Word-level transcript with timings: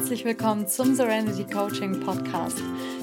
herzlich 0.00 0.24
willkommen 0.24 0.66
zum 0.66 0.94
Serenity 0.94 1.44
Coaching 1.44 2.00
Podcast, 2.00 2.56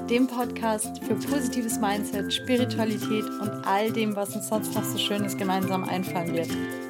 dem 0.10 0.26
Podcast 0.26 0.98
für 1.04 1.14
positives 1.14 1.78
Mindset, 1.78 2.34
Spiritualität 2.34 3.24
und 3.40 3.52
all 3.68 3.92
dem, 3.92 4.16
was 4.16 4.36
uns 4.36 4.48
sonst 4.48 4.74
noch 4.74 4.84
so 4.84 4.98
Schönes 4.98 5.38
gemeinsam 5.38 5.84
einfallen 5.84 6.34
wird. 6.34 6.50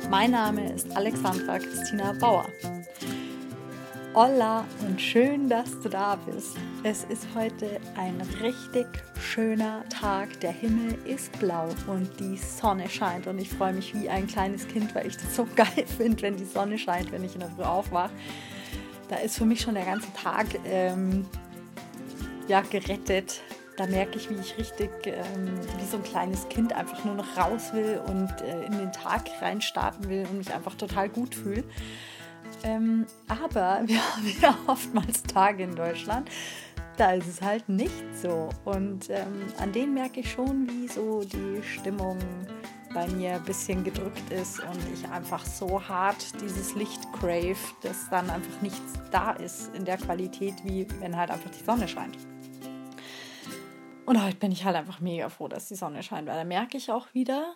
Mein 0.09 0.31
Name 0.31 0.71
ist 0.71 0.95
Alexandra 0.95 1.59
Christina 1.59 2.13
Bauer. 2.13 2.47
Hola 4.13 4.63
und 4.87 5.01
schön, 5.01 5.49
dass 5.49 5.77
du 5.81 5.89
da 5.89 6.15
bist. 6.15 6.55
Es 6.83 7.03
ist 7.03 7.27
heute 7.35 7.81
ein 7.97 8.21
richtig 8.41 8.87
schöner 9.21 9.83
Tag. 9.89 10.39
Der 10.39 10.53
Himmel 10.53 10.97
ist 11.03 11.37
blau 11.37 11.67
und 11.87 12.09
die 12.17 12.37
Sonne 12.37 12.87
scheint. 12.87 13.27
Und 13.27 13.39
ich 13.39 13.49
freue 13.49 13.73
mich 13.73 13.93
wie 13.93 14.07
ein 14.07 14.25
kleines 14.25 14.69
Kind, 14.69 14.95
weil 14.95 15.07
ich 15.07 15.17
das 15.17 15.35
so 15.35 15.45
geil 15.57 15.85
finde, 15.97 16.21
wenn 16.21 16.37
die 16.37 16.45
Sonne 16.45 16.77
scheint, 16.77 17.11
wenn 17.11 17.25
ich 17.25 17.33
in 17.33 17.41
der 17.41 17.49
Früh 17.49 17.63
aufwache. 17.63 18.11
Da 19.09 19.17
ist 19.17 19.37
für 19.37 19.45
mich 19.45 19.61
schon 19.61 19.75
der 19.75 19.85
ganze 19.85 20.11
Tag 20.13 20.47
ähm, 20.65 21.25
ja, 22.47 22.61
gerettet. 22.61 23.41
Da 23.77 23.85
merke 23.85 24.17
ich, 24.17 24.29
wie 24.29 24.35
ich 24.35 24.57
richtig 24.57 24.89
ähm, 25.05 25.59
wie 25.77 25.85
so 25.85 25.97
ein 25.97 26.03
kleines 26.03 26.49
Kind 26.49 26.73
einfach 26.73 27.05
nur 27.05 27.13
noch 27.13 27.37
raus 27.37 27.73
will 27.73 28.01
und 28.07 28.29
äh, 28.41 28.65
in 28.65 28.71
den 28.71 28.91
Tag 28.91 29.29
reinstarten 29.39 30.09
will 30.09 30.25
und 30.29 30.39
mich 30.39 30.53
einfach 30.53 30.73
total 30.75 31.09
gut 31.09 31.35
fühle. 31.35 31.63
Ähm, 32.63 33.05
aber 33.27 33.81
wir 33.85 33.99
haben 33.99 34.33
ja 34.41 34.57
oftmals 34.67 35.23
Tage 35.23 35.63
in 35.63 35.75
Deutschland, 35.75 36.29
da 36.97 37.11
ist 37.11 37.27
es 37.27 37.41
halt 37.41 37.69
nicht 37.69 38.17
so. 38.19 38.49
Und 38.65 39.09
ähm, 39.09 39.45
an 39.59 39.71
denen 39.71 39.93
merke 39.93 40.21
ich 40.21 40.31
schon, 40.31 40.67
wie 40.67 40.87
so 40.87 41.23
die 41.23 41.61
Stimmung 41.63 42.17
bei 42.93 43.07
mir 43.07 43.35
ein 43.35 43.43
bisschen 43.43 43.83
gedrückt 43.83 44.29
ist 44.31 44.59
und 44.59 44.79
ich 44.93 45.07
einfach 45.09 45.45
so 45.45 45.87
hart 45.87 46.39
dieses 46.41 46.75
Licht 46.75 47.01
crave, 47.13 47.57
dass 47.81 48.09
dann 48.09 48.29
einfach 48.29 48.61
nichts 48.61 48.93
da 49.11 49.31
ist 49.31 49.73
in 49.75 49.85
der 49.85 49.97
Qualität, 49.97 50.55
wie 50.63 50.87
wenn 50.99 51.15
halt 51.15 51.31
einfach 51.31 51.51
die 51.51 51.63
Sonne 51.63 51.87
scheint. 51.87 52.17
Und 54.05 54.23
heute 54.23 54.37
bin 54.37 54.51
ich 54.51 54.63
halt 54.63 54.75
einfach 54.75 54.99
mega 54.99 55.29
froh, 55.29 55.47
dass 55.47 55.67
die 55.67 55.75
Sonne 55.75 56.01
scheint, 56.01 56.27
weil 56.27 56.37
da 56.37 56.45
merke 56.45 56.77
ich 56.77 56.91
auch 56.91 57.13
wieder, 57.13 57.55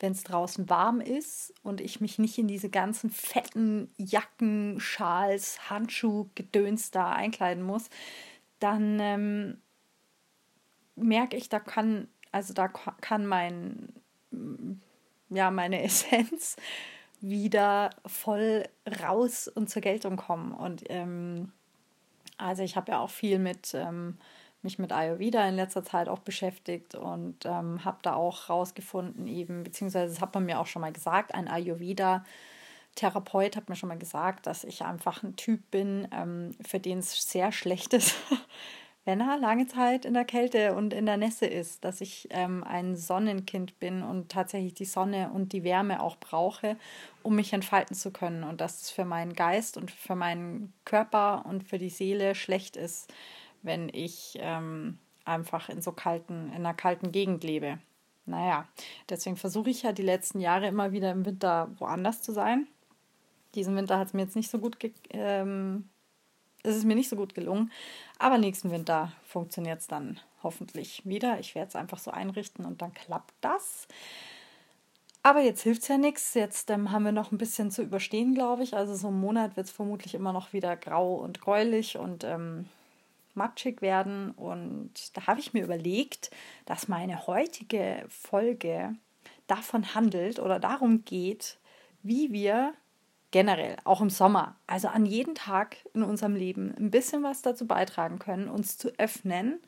wenn 0.00 0.12
es 0.12 0.24
draußen 0.24 0.68
warm 0.68 1.00
ist 1.00 1.54
und 1.62 1.80
ich 1.80 2.00
mich 2.00 2.18
nicht 2.18 2.36
in 2.38 2.48
diese 2.48 2.68
ganzen 2.68 3.10
fetten 3.10 3.90
Jacken, 3.96 4.80
Schals, 4.80 5.70
Handschuh, 5.70 6.28
Gedöns 6.34 6.90
da 6.90 7.12
einkleiden 7.12 7.62
muss, 7.62 7.88
dann 8.58 8.98
ähm, 9.00 9.60
merke 10.96 11.36
ich, 11.36 11.48
da 11.48 11.60
kann, 11.60 12.08
also 12.32 12.52
da 12.52 12.68
kann 12.68 13.26
mein, 13.26 13.92
ja, 15.30 15.50
meine 15.50 15.82
Essenz 15.84 16.56
wieder 17.20 17.90
voll 18.04 18.64
raus 19.02 19.48
und 19.48 19.70
zur 19.70 19.82
Geltung 19.82 20.16
kommen. 20.16 20.52
Und 20.52 20.84
ähm, 20.88 21.52
also 22.38 22.62
ich 22.62 22.76
habe 22.76 22.92
ja 22.92 23.00
auch 23.00 23.10
viel 23.10 23.38
mit 23.38 23.74
ähm, 23.74 24.18
mich 24.66 24.78
mit 24.78 24.92
Ayurveda 24.92 25.48
in 25.48 25.56
letzter 25.56 25.84
Zeit 25.84 26.08
auch 26.08 26.18
beschäftigt 26.18 26.94
und 26.94 27.46
ähm, 27.46 27.84
habe 27.84 27.98
da 28.02 28.14
auch 28.14 28.50
rausgefunden, 28.50 29.26
eben, 29.28 29.62
beziehungsweise 29.62 30.12
das 30.12 30.20
hat 30.20 30.34
man 30.34 30.44
mir 30.44 30.58
auch 30.60 30.66
schon 30.66 30.82
mal 30.82 30.92
gesagt, 30.92 31.34
ein 31.34 31.48
Ayurveda. 31.48 32.24
Therapeut 32.96 33.56
hat 33.56 33.68
mir 33.68 33.76
schon 33.76 33.88
mal 33.88 33.98
gesagt, 33.98 34.46
dass 34.46 34.64
ich 34.64 34.82
einfach 34.82 35.22
ein 35.22 35.36
Typ 35.36 35.70
bin, 35.70 36.08
ähm, 36.12 36.50
für 36.66 36.80
den 36.80 36.98
es 36.98 37.30
sehr 37.30 37.52
schlecht 37.52 37.92
ist, 37.94 38.16
wenn 39.06 39.20
er 39.20 39.38
lange 39.38 39.68
Zeit 39.68 40.04
in 40.04 40.14
der 40.14 40.24
Kälte 40.24 40.74
und 40.74 40.92
in 40.92 41.06
der 41.06 41.16
Nässe 41.16 41.46
ist, 41.46 41.84
dass 41.84 42.00
ich 42.00 42.26
ähm, 42.30 42.64
ein 42.64 42.96
Sonnenkind 42.96 43.78
bin 43.78 44.02
und 44.02 44.30
tatsächlich 44.30 44.74
die 44.74 44.84
Sonne 44.84 45.30
und 45.32 45.52
die 45.52 45.62
Wärme 45.62 46.02
auch 46.02 46.16
brauche, 46.16 46.76
um 47.22 47.36
mich 47.36 47.52
entfalten 47.52 47.94
zu 47.94 48.10
können 48.10 48.42
und 48.42 48.60
dass 48.60 48.82
es 48.82 48.90
für 48.90 49.04
meinen 49.04 49.34
Geist 49.34 49.76
und 49.76 49.92
für 49.92 50.16
meinen 50.16 50.72
Körper 50.84 51.46
und 51.46 51.62
für 51.62 51.78
die 51.78 51.88
Seele 51.88 52.34
schlecht 52.34 52.76
ist, 52.76 53.12
wenn 53.62 53.88
ich 53.90 54.38
ähm, 54.40 54.98
einfach 55.24 55.68
in 55.68 55.80
so 55.82 55.92
kalten, 55.92 56.48
in 56.48 56.56
einer 56.56 56.74
kalten 56.74 57.12
Gegend 57.12 57.44
lebe. 57.44 57.78
Naja, 58.26 58.66
deswegen 59.08 59.36
versuche 59.36 59.70
ich 59.70 59.84
ja 59.84 59.92
die 59.92 60.02
letzten 60.02 60.40
Jahre 60.40 60.66
immer 60.66 60.90
wieder 60.90 61.12
im 61.12 61.24
Winter 61.24 61.70
woanders 61.78 62.22
zu 62.22 62.32
sein. 62.32 62.66
Diesen 63.54 63.76
Winter 63.76 64.00
hat 64.00 64.08
es 64.08 64.14
mir 64.14 64.22
jetzt 64.22 64.34
nicht 64.34 64.50
so 64.50 64.58
gut, 64.58 64.78
ähm, 65.10 65.88
ist 66.66 66.76
es 66.76 66.84
mir 66.84 66.94
nicht 66.94 67.08
so 67.08 67.16
gut 67.16 67.34
gelungen, 67.34 67.72
aber 68.18 68.38
nächsten 68.38 68.70
Winter 68.70 69.12
funktioniert 69.24 69.80
es 69.80 69.86
dann 69.86 70.20
hoffentlich 70.42 71.02
wieder. 71.04 71.38
Ich 71.40 71.54
werde 71.54 71.68
es 71.68 71.76
einfach 71.76 71.98
so 71.98 72.10
einrichten 72.10 72.64
und 72.64 72.82
dann 72.82 72.94
klappt 72.94 73.34
das. 73.40 73.88
Aber 75.22 75.40
jetzt 75.40 75.62
hilft 75.62 75.82
es 75.82 75.88
ja 75.88 75.98
nichts. 75.98 76.34
Jetzt 76.34 76.70
ähm, 76.70 76.92
haben 76.92 77.04
wir 77.04 77.10
noch 77.10 77.32
ein 77.32 77.38
bisschen 77.38 77.72
zu 77.72 77.82
überstehen, 77.82 78.34
glaube 78.34 78.62
ich. 78.62 78.76
Also 78.76 78.94
so 78.94 79.08
einen 79.08 79.18
Monat 79.18 79.56
wird 79.56 79.66
es 79.66 79.72
vermutlich 79.72 80.14
immer 80.14 80.32
noch 80.32 80.52
wieder 80.52 80.76
grau 80.76 81.16
und 81.16 81.40
gräulich 81.40 81.98
und 81.98 82.22
ähm, 82.22 82.66
matschig 83.34 83.82
werden. 83.82 84.30
Und 84.30 85.16
da 85.16 85.26
habe 85.26 85.40
ich 85.40 85.52
mir 85.52 85.64
überlegt, 85.64 86.30
dass 86.64 86.86
meine 86.86 87.26
heutige 87.26 88.04
Folge 88.08 88.94
davon 89.48 89.96
handelt 89.96 90.38
oder 90.38 90.60
darum 90.60 91.04
geht, 91.04 91.58
wie 92.04 92.32
wir 92.32 92.74
generell, 93.30 93.76
auch 93.84 94.00
im 94.00 94.10
Sommer, 94.10 94.56
also 94.66 94.88
an 94.88 95.06
jedem 95.06 95.34
Tag 95.34 95.76
in 95.94 96.02
unserem 96.02 96.34
Leben 96.34 96.74
ein 96.78 96.90
bisschen 96.90 97.22
was 97.22 97.42
dazu 97.42 97.66
beitragen 97.66 98.18
können, 98.18 98.48
uns 98.48 98.78
zu 98.78 98.90
öffnen 98.98 99.60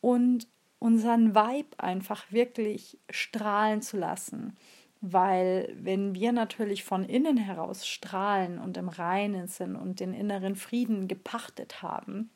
und 0.00 0.46
unseren 0.78 1.34
Vibe 1.34 1.78
einfach 1.78 2.32
wirklich 2.32 2.98
strahlen 3.10 3.82
zu 3.82 3.96
lassen. 3.98 4.56
Weil 5.02 5.74
wenn 5.80 6.14
wir 6.14 6.32
natürlich 6.32 6.84
von 6.84 7.04
innen 7.04 7.38
heraus 7.38 7.86
strahlen 7.86 8.58
und 8.58 8.76
im 8.76 8.88
Reinen 8.88 9.46
sind 9.46 9.76
und 9.76 10.00
den 10.00 10.12
inneren 10.12 10.56
Frieden 10.56 11.08
gepachtet 11.08 11.82
haben, 11.82 12.30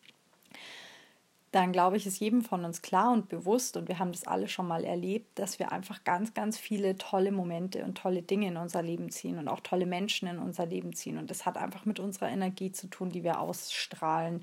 dann 1.55 1.71
glaube 1.71 1.97
ich, 1.97 2.05
ist 2.05 2.19
jedem 2.19 2.43
von 2.43 2.65
uns 2.65 2.83
klar 2.83 3.13
und 3.13 3.29
bewusst, 3.29 3.77
und 3.77 3.87
wir 3.87 4.01
haben 4.01 4.11
das 4.11 4.27
alle 4.27 4.49
schon 4.49 4.67
mal 4.67 4.83
erlebt, 4.83 5.39
dass 5.39 5.61
wir 5.61 5.71
einfach 5.71 6.03
ganz, 6.03 6.35
ganz 6.35 6.59
viele 6.59 6.97
tolle 6.97 7.31
Momente 7.31 7.85
und 7.85 7.97
tolle 7.97 8.23
Dinge 8.23 8.49
in 8.49 8.57
unser 8.57 8.83
Leben 8.83 9.09
ziehen 9.11 9.39
und 9.39 9.47
auch 9.47 9.61
tolle 9.61 9.87
Menschen 9.87 10.27
in 10.27 10.41
unser 10.41 10.67
Leben 10.67 10.95
ziehen. 10.95 11.17
Und 11.17 11.31
das 11.31 11.47
hat 11.47 11.57
einfach 11.57 11.85
mit 11.85 12.01
unserer 12.01 12.29
Energie 12.29 12.73
zu 12.73 12.89
tun, 12.89 13.11
die 13.11 13.23
wir 13.23 13.39
ausstrahlen. 13.39 14.43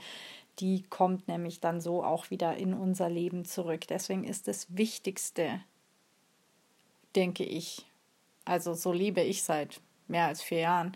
Die 0.59 0.83
kommt 0.83 1.27
nämlich 1.27 1.59
dann 1.59 1.81
so 1.81 2.01
auch 2.01 2.29
wieder 2.29 2.55
in 2.55 2.73
unser 2.73 3.09
Leben 3.09 3.43
zurück. 3.43 3.87
Deswegen 3.89 4.23
ist 4.23 4.47
das 4.47 4.73
Wichtigste, 4.77 5.59
denke 7.17 7.43
ich, 7.43 7.85
also 8.45 8.73
so 8.73 8.93
liebe 8.93 9.19
ich 9.19 9.43
seit 9.43 9.81
mehr 10.07 10.27
als 10.27 10.41
vier 10.41 10.59
Jahren, 10.59 10.95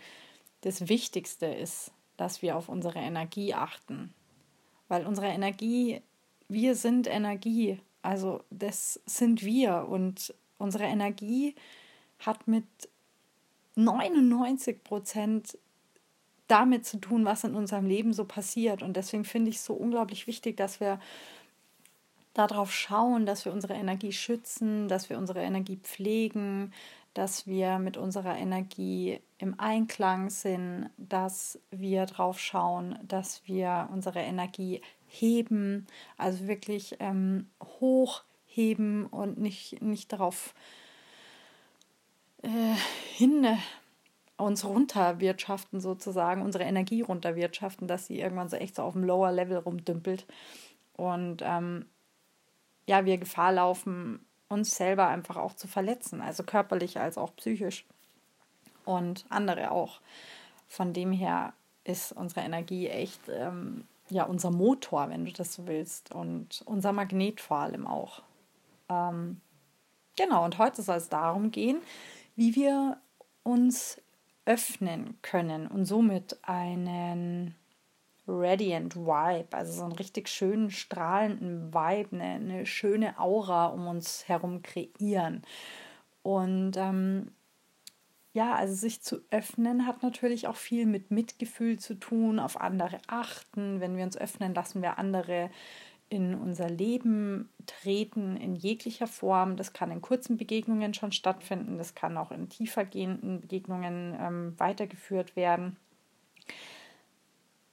das 0.61 0.87
Wichtigste 0.87 1.47
ist, 1.47 1.91
dass 2.15 2.41
wir 2.41 2.55
auf 2.55 2.69
unsere 2.69 2.99
Energie 2.99 3.53
achten 3.53 4.13
weil 4.87 5.05
unsere 5.05 5.27
Energie, 5.27 6.01
wir 6.47 6.75
sind 6.75 7.07
Energie, 7.07 7.79
also 8.01 8.43
das 8.49 8.99
sind 9.05 9.43
wir 9.43 9.87
und 9.89 10.33
unsere 10.57 10.85
Energie 10.85 11.55
hat 12.19 12.47
mit 12.47 12.65
99 13.75 14.83
Prozent 14.83 15.57
damit 16.47 16.85
zu 16.85 16.97
tun, 16.97 17.25
was 17.25 17.43
in 17.43 17.55
unserem 17.55 17.87
Leben 17.87 18.13
so 18.13 18.25
passiert. 18.25 18.83
Und 18.83 18.95
deswegen 18.95 19.25
finde 19.25 19.49
ich 19.49 19.57
es 19.57 19.65
so 19.65 19.73
unglaublich 19.73 20.27
wichtig, 20.27 20.57
dass 20.57 20.79
wir 20.79 20.99
darauf 22.33 22.71
schauen, 22.73 23.25
dass 23.25 23.45
wir 23.45 23.53
unsere 23.53 23.73
Energie 23.73 24.11
schützen, 24.11 24.87
dass 24.87 25.09
wir 25.09 25.17
unsere 25.17 25.41
Energie 25.41 25.77
pflegen, 25.77 26.73
dass 27.15 27.47
wir 27.47 27.79
mit 27.79 27.97
unserer 27.97 28.37
Energie 28.37 29.21
im 29.37 29.59
Einklang 29.59 30.29
sind, 30.29 30.89
dass 30.97 31.59
wir 31.71 32.05
drauf 32.05 32.39
schauen, 32.39 32.99
dass 33.03 33.47
wir 33.47 33.89
unsere 33.91 34.19
Energie 34.19 34.81
heben, 35.07 35.87
also 36.17 36.47
wirklich 36.47 36.97
ähm, 36.99 37.49
hochheben 37.79 39.05
und 39.07 39.39
nicht, 39.39 39.81
nicht 39.81 40.11
darauf 40.11 40.53
äh, 42.43 42.75
hin 43.15 43.47
uns 44.37 44.65
runterwirtschaften 44.65 45.79
sozusagen, 45.79 46.41
unsere 46.41 46.65
Energie 46.65 47.01
runterwirtschaften, 47.01 47.87
dass 47.87 48.07
sie 48.07 48.19
irgendwann 48.19 48.49
so 48.49 48.57
echt 48.57 48.75
so 48.75 48.83
auf 48.83 48.91
dem 48.91 49.05
Lower 49.05 49.31
Level 49.31 49.57
rumdümpelt. 49.57 50.25
Und 50.97 51.41
ähm, 51.41 51.85
ja, 52.85 53.05
wir 53.05 53.17
Gefahr 53.17 53.53
laufen, 53.53 54.24
uns 54.47 54.75
selber 54.75 55.07
einfach 55.07 55.37
auch 55.37 55.53
zu 55.53 55.67
verletzen, 55.67 56.21
also 56.21 56.43
körperlich 56.43 56.99
als 56.99 57.17
auch 57.17 57.35
psychisch 57.35 57.85
und 58.85 59.25
andere 59.29 59.71
auch. 59.71 59.99
Von 60.67 60.93
dem 60.93 61.11
her 61.11 61.53
ist 61.83 62.11
unsere 62.11 62.41
Energie 62.41 62.87
echt 62.87 63.21
ähm, 63.29 63.85
ja 64.09 64.23
unser 64.23 64.51
Motor, 64.51 65.09
wenn 65.09 65.25
du 65.25 65.31
das 65.31 65.53
so 65.53 65.67
willst, 65.67 66.13
und 66.13 66.63
unser 66.65 66.93
Magnet 66.93 67.41
vor 67.41 67.57
allem 67.57 67.87
auch. 67.87 68.21
Ähm, 68.89 69.41
genau, 70.15 70.45
und 70.45 70.57
heute 70.57 70.81
soll 70.81 70.97
es 70.97 71.09
darum 71.09 71.51
gehen, 71.51 71.81
wie 72.35 72.55
wir 72.55 72.97
uns 73.43 74.01
öffnen 74.45 75.17
können 75.21 75.67
und 75.67 75.85
somit 75.85 76.37
einen 76.43 77.55
radiant 78.27 78.95
Vibe, 78.95 79.47
also 79.51 79.71
so 79.71 79.83
einen 79.83 79.93
richtig 79.93 80.29
schönen, 80.29 80.71
strahlenden 80.71 81.73
Vibe, 81.73 82.15
eine, 82.15 82.23
eine 82.23 82.65
schöne 82.65 83.19
Aura 83.19 83.67
um 83.67 83.87
uns 83.87 84.27
herum 84.27 84.61
kreieren. 84.61 85.43
Und 86.23 86.75
ähm, 86.77 87.31
ja, 88.33 88.55
also 88.55 88.73
sich 88.73 89.01
zu 89.01 89.21
öffnen 89.31 89.87
hat 89.87 90.03
natürlich 90.03 90.47
auch 90.47 90.57
viel 90.57 90.85
mit 90.85 91.11
Mitgefühl 91.11 91.79
zu 91.79 91.93
tun, 91.95 92.39
auf 92.39 92.59
andere 92.59 92.99
achten. 93.07 93.79
Wenn 93.79 93.95
wir 93.95 94.03
uns 94.03 94.17
öffnen, 94.17 94.53
lassen 94.53 94.81
wir 94.81 94.97
andere 94.97 95.49
in 96.09 96.35
unser 96.35 96.69
Leben 96.69 97.49
treten 97.65 98.37
in 98.37 98.55
jeglicher 98.55 99.07
Form. 99.07 99.55
Das 99.55 99.73
kann 99.73 99.91
in 99.91 100.01
kurzen 100.01 100.37
Begegnungen 100.37 100.93
schon 100.93 101.11
stattfinden, 101.11 101.77
das 101.77 101.95
kann 101.95 102.17
auch 102.17 102.31
in 102.31 102.49
tiefergehenden 102.49 103.41
Begegnungen 103.41 104.15
ähm, 104.19 104.53
weitergeführt 104.57 105.35
werden. 105.35 105.77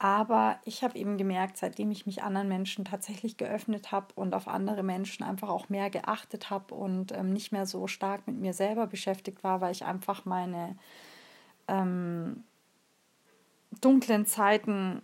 Aber 0.03 0.59
ich 0.65 0.83
habe 0.83 0.99
eben 0.99 1.17
gemerkt, 1.17 1.57
seitdem 1.57 1.93
ich 1.93 2.07
mich 2.07 2.25
anderen 2.25 2.49
Menschen 2.49 2.85
tatsächlich 2.85 3.37
geöffnet 3.37 3.93
habe 3.93 4.09
und 4.17 4.35
auf 4.35 4.49
andere 4.49 4.83
Menschen 4.83 5.23
einfach 5.23 5.49
auch 5.49 5.69
mehr 5.69 5.91
geachtet 5.91 6.51
habe 6.51 6.75
und 6.75 7.13
ähm, 7.13 7.33
nicht 7.33 7.53
mehr 7.53 7.67
so 7.67 7.87
stark 7.87 8.27
mit 8.27 8.37
mir 8.37 8.53
selber 8.53 8.89
beschäftigt 8.89 9.45
war, 9.45 9.61
weil 9.61 9.71
ich 9.71 9.85
einfach 9.85 10.25
meine 10.25 10.77
ähm, 11.69 12.43
dunklen 13.81 14.27
Zeiten 14.27 15.03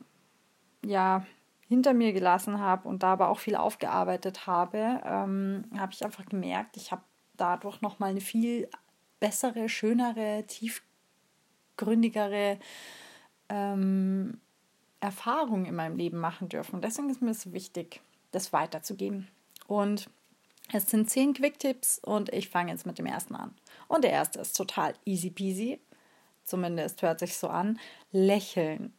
ja 0.84 1.24
hinter 1.68 1.94
mir 1.94 2.12
gelassen 2.12 2.58
habe 2.58 2.88
und 2.88 3.04
da 3.04 3.12
aber 3.12 3.28
auch 3.28 3.38
viel 3.38 3.54
aufgearbeitet 3.54 4.48
habe, 4.48 5.00
ähm, 5.04 5.64
habe 5.78 5.92
ich 5.92 6.04
einfach 6.04 6.26
gemerkt, 6.26 6.76
ich 6.76 6.90
habe 6.90 7.02
dadurch 7.36 7.82
nochmal 7.82 8.10
eine 8.10 8.20
viel 8.20 8.68
bessere, 9.20 9.68
schönere, 9.68 10.44
tiefgründigere 10.48 12.58
ähm, 13.48 14.40
Erfahrungen 15.00 15.66
in 15.66 15.74
meinem 15.74 15.96
Leben 15.96 16.18
machen 16.18 16.48
dürfen. 16.48 16.80
Deswegen 16.80 17.10
ist 17.10 17.22
mir 17.22 17.30
es 17.30 17.52
wichtig, 17.52 18.00
das 18.32 18.52
weiterzugeben. 18.52 19.28
Und 19.66 20.10
es 20.72 20.90
sind 20.90 21.08
zehn 21.08 21.34
Quick-Tipps 21.34 21.98
und 21.98 22.32
ich 22.32 22.48
fange 22.48 22.72
jetzt 22.72 22.86
mit 22.86 22.98
dem 22.98 23.06
ersten 23.06 23.34
an. 23.34 23.54
Und 23.86 24.04
der 24.04 24.10
erste 24.10 24.40
ist 24.40 24.56
total 24.56 24.94
easy 25.04 25.30
peasy. 25.30 25.80
Zumindest 26.44 27.02
hört 27.02 27.20
sich 27.20 27.36
so 27.36 27.48
an. 27.48 27.78
Lächeln. 28.10 28.92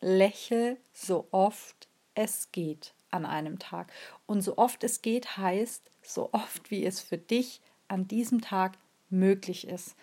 Lächel 0.00 0.78
so 0.92 1.28
oft 1.30 1.88
es 2.14 2.50
geht 2.52 2.94
an 3.10 3.26
einem 3.26 3.58
Tag. 3.58 3.92
Und 4.26 4.42
so 4.42 4.58
oft 4.58 4.82
es 4.84 5.02
geht 5.02 5.36
heißt, 5.36 5.90
so 6.02 6.30
oft 6.32 6.70
wie 6.70 6.84
es 6.84 7.00
für 7.00 7.18
dich 7.18 7.60
an 7.88 8.06
diesem 8.08 8.40
Tag 8.40 8.78
möglich 9.10 9.66
ist 9.66 9.94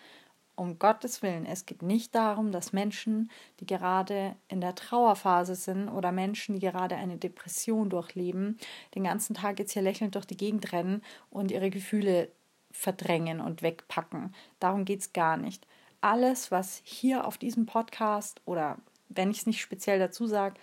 um 0.56 0.78
Gottes 0.78 1.22
Willen, 1.22 1.46
es 1.46 1.66
geht 1.66 1.82
nicht 1.82 2.14
darum, 2.14 2.50
dass 2.50 2.72
Menschen, 2.72 3.30
die 3.60 3.66
gerade 3.66 4.34
in 4.48 4.60
der 4.60 4.74
Trauerphase 4.74 5.54
sind 5.54 5.88
oder 5.88 6.12
Menschen, 6.12 6.54
die 6.54 6.60
gerade 6.60 6.96
eine 6.96 7.18
Depression 7.18 7.90
durchleben, 7.90 8.58
den 8.94 9.04
ganzen 9.04 9.34
Tag 9.34 9.58
jetzt 9.58 9.72
hier 9.72 9.82
lächelnd 9.82 10.14
durch 10.14 10.24
die 10.24 10.36
Gegend 10.36 10.72
rennen 10.72 11.02
und 11.30 11.50
ihre 11.50 11.70
Gefühle 11.70 12.30
verdrängen 12.72 13.40
und 13.40 13.62
wegpacken. 13.62 14.34
Darum 14.58 14.84
geht 14.84 15.00
es 15.00 15.12
gar 15.12 15.36
nicht. 15.36 15.66
Alles, 16.00 16.50
was 16.50 16.80
hier 16.84 17.26
auf 17.26 17.38
diesem 17.38 17.66
Podcast 17.66 18.40
oder 18.44 18.78
wenn 19.08 19.30
ich 19.30 19.38
es 19.38 19.46
nicht 19.46 19.60
speziell 19.60 19.98
dazu 19.98 20.26
sage, 20.26 20.58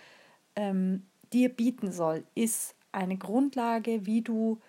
ähm, 0.56 1.06
dir 1.32 1.48
bieten 1.48 1.92
soll, 1.92 2.24
ist 2.34 2.74
eine 2.92 3.16
Grundlage, 3.16 4.06
wie 4.06 4.22
du 4.22 4.60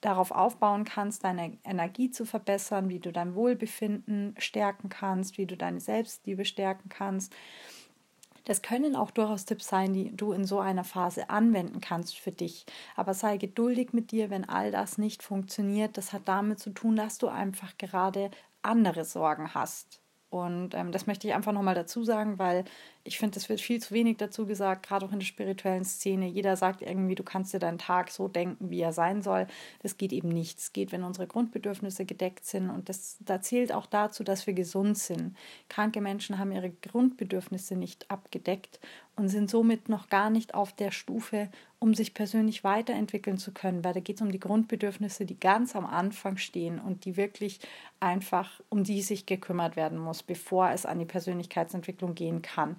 darauf 0.00 0.30
aufbauen 0.30 0.84
kannst, 0.84 1.24
deine 1.24 1.58
Energie 1.64 2.10
zu 2.10 2.24
verbessern, 2.24 2.88
wie 2.88 3.00
du 3.00 3.12
dein 3.12 3.34
Wohlbefinden 3.34 4.34
stärken 4.38 4.88
kannst, 4.88 5.38
wie 5.38 5.46
du 5.46 5.56
deine 5.56 5.80
Selbstliebe 5.80 6.44
stärken 6.44 6.88
kannst. 6.88 7.34
Das 8.44 8.62
können 8.62 8.96
auch 8.96 9.10
durchaus 9.10 9.44
Tipps 9.44 9.68
sein, 9.68 9.92
die 9.92 10.16
du 10.16 10.32
in 10.32 10.44
so 10.46 10.58
einer 10.58 10.84
Phase 10.84 11.28
anwenden 11.28 11.80
kannst 11.80 12.18
für 12.18 12.32
dich. 12.32 12.64
Aber 12.96 13.12
sei 13.12 13.36
geduldig 13.36 13.92
mit 13.92 14.10
dir, 14.10 14.30
wenn 14.30 14.48
all 14.48 14.70
das 14.70 14.96
nicht 14.96 15.22
funktioniert. 15.22 15.98
Das 15.98 16.14
hat 16.14 16.22
damit 16.24 16.58
zu 16.58 16.70
tun, 16.70 16.96
dass 16.96 17.18
du 17.18 17.28
einfach 17.28 17.76
gerade 17.76 18.30
andere 18.62 19.04
Sorgen 19.04 19.52
hast. 19.52 20.00
Und 20.30 20.74
ähm, 20.74 20.92
das 20.92 21.06
möchte 21.06 21.26
ich 21.26 21.34
einfach 21.34 21.52
nochmal 21.52 21.74
dazu 21.74 22.04
sagen, 22.04 22.38
weil 22.38 22.64
ich 23.08 23.18
finde, 23.18 23.38
es 23.38 23.48
wird 23.48 23.62
viel 23.62 23.80
zu 23.80 23.94
wenig 23.94 24.18
dazu 24.18 24.46
gesagt, 24.46 24.86
gerade 24.86 25.06
auch 25.06 25.12
in 25.12 25.18
der 25.18 25.26
spirituellen 25.26 25.84
Szene. 25.84 26.28
Jeder 26.28 26.56
sagt 26.56 26.82
irgendwie, 26.82 27.14
du 27.14 27.22
kannst 27.22 27.54
dir 27.54 27.58
deinen 27.58 27.78
Tag 27.78 28.10
so 28.10 28.28
denken, 28.28 28.70
wie 28.70 28.80
er 28.80 28.92
sein 28.92 29.22
soll. 29.22 29.46
Das 29.82 29.96
geht 29.96 30.12
eben 30.12 30.28
nicht. 30.28 30.58
Es 30.58 30.74
geht, 30.74 30.92
wenn 30.92 31.04
unsere 31.04 31.26
Grundbedürfnisse 31.26 32.04
gedeckt 32.04 32.44
sind. 32.44 32.68
Und 32.68 32.90
das, 32.90 33.16
da 33.20 33.40
zählt 33.40 33.72
auch 33.72 33.86
dazu, 33.86 34.24
dass 34.24 34.46
wir 34.46 34.52
gesund 34.52 34.98
sind. 34.98 35.34
Kranke 35.70 36.02
Menschen 36.02 36.38
haben 36.38 36.52
ihre 36.52 36.68
Grundbedürfnisse 36.68 37.76
nicht 37.76 38.10
abgedeckt 38.10 38.78
und 39.18 39.28
sind 39.28 39.50
somit 39.50 39.88
noch 39.88 40.08
gar 40.08 40.30
nicht 40.30 40.54
auf 40.54 40.72
der 40.72 40.92
Stufe, 40.92 41.48
um 41.80 41.92
sich 41.94 42.14
persönlich 42.14 42.62
weiterentwickeln 42.62 43.38
zu 43.38 43.52
können, 43.52 43.82
weil 43.82 43.92
da 43.92 44.00
geht 44.00 44.16
es 44.16 44.22
um 44.22 44.30
die 44.30 44.38
Grundbedürfnisse, 44.38 45.24
die 45.24 45.38
ganz 45.38 45.74
am 45.74 45.86
Anfang 45.86 46.36
stehen 46.36 46.78
und 46.78 47.04
die 47.04 47.16
wirklich 47.16 47.60
einfach, 47.98 48.60
um 48.68 48.84
die 48.84 49.02
sich 49.02 49.26
gekümmert 49.26 49.74
werden 49.76 49.98
muss, 49.98 50.22
bevor 50.22 50.70
es 50.70 50.86
an 50.86 50.98
die 51.00 51.04
Persönlichkeitsentwicklung 51.04 52.14
gehen 52.14 52.42
kann. 52.42 52.76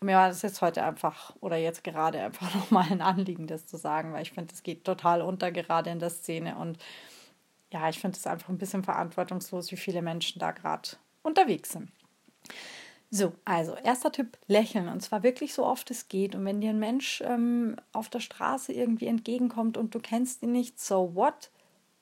Und 0.00 0.06
mir 0.06 0.16
war 0.16 0.28
das 0.28 0.42
jetzt 0.42 0.60
heute 0.60 0.82
einfach 0.82 1.34
oder 1.40 1.56
jetzt 1.56 1.84
gerade 1.84 2.20
einfach 2.20 2.54
nochmal 2.54 2.86
ein 2.90 3.00
Anliegen, 3.00 3.46
das 3.46 3.66
zu 3.66 3.76
sagen, 3.76 4.12
weil 4.12 4.22
ich 4.22 4.32
finde, 4.32 4.52
es 4.54 4.62
geht 4.62 4.84
total 4.84 5.22
unter 5.22 5.50
gerade 5.52 5.90
in 5.90 5.98
der 5.98 6.10
Szene 6.10 6.56
und 6.56 6.78
ja, 7.72 7.88
ich 7.88 7.98
finde 7.98 8.16
es 8.16 8.26
einfach 8.26 8.48
ein 8.48 8.58
bisschen 8.58 8.84
verantwortungslos, 8.84 9.72
wie 9.72 9.76
viele 9.76 10.00
Menschen 10.00 10.38
da 10.38 10.52
gerade 10.52 10.90
unterwegs 11.22 11.72
sind. 11.72 11.90
So, 13.10 13.32
also 13.44 13.74
erster 13.76 14.10
Tipp, 14.10 14.36
lächeln 14.46 14.88
und 14.88 15.00
zwar 15.00 15.22
wirklich 15.22 15.54
so 15.54 15.64
oft 15.64 15.90
es 15.90 16.08
geht. 16.08 16.34
Und 16.34 16.44
wenn 16.44 16.60
dir 16.60 16.70
ein 16.70 16.78
Mensch 16.78 17.22
ähm, 17.24 17.76
auf 17.92 18.08
der 18.08 18.20
Straße 18.20 18.72
irgendwie 18.72 19.06
entgegenkommt 19.06 19.76
und 19.76 19.94
du 19.94 20.00
kennst 20.00 20.42
ihn 20.42 20.52
nicht, 20.52 20.80
so 20.80 21.14
what? 21.14 21.50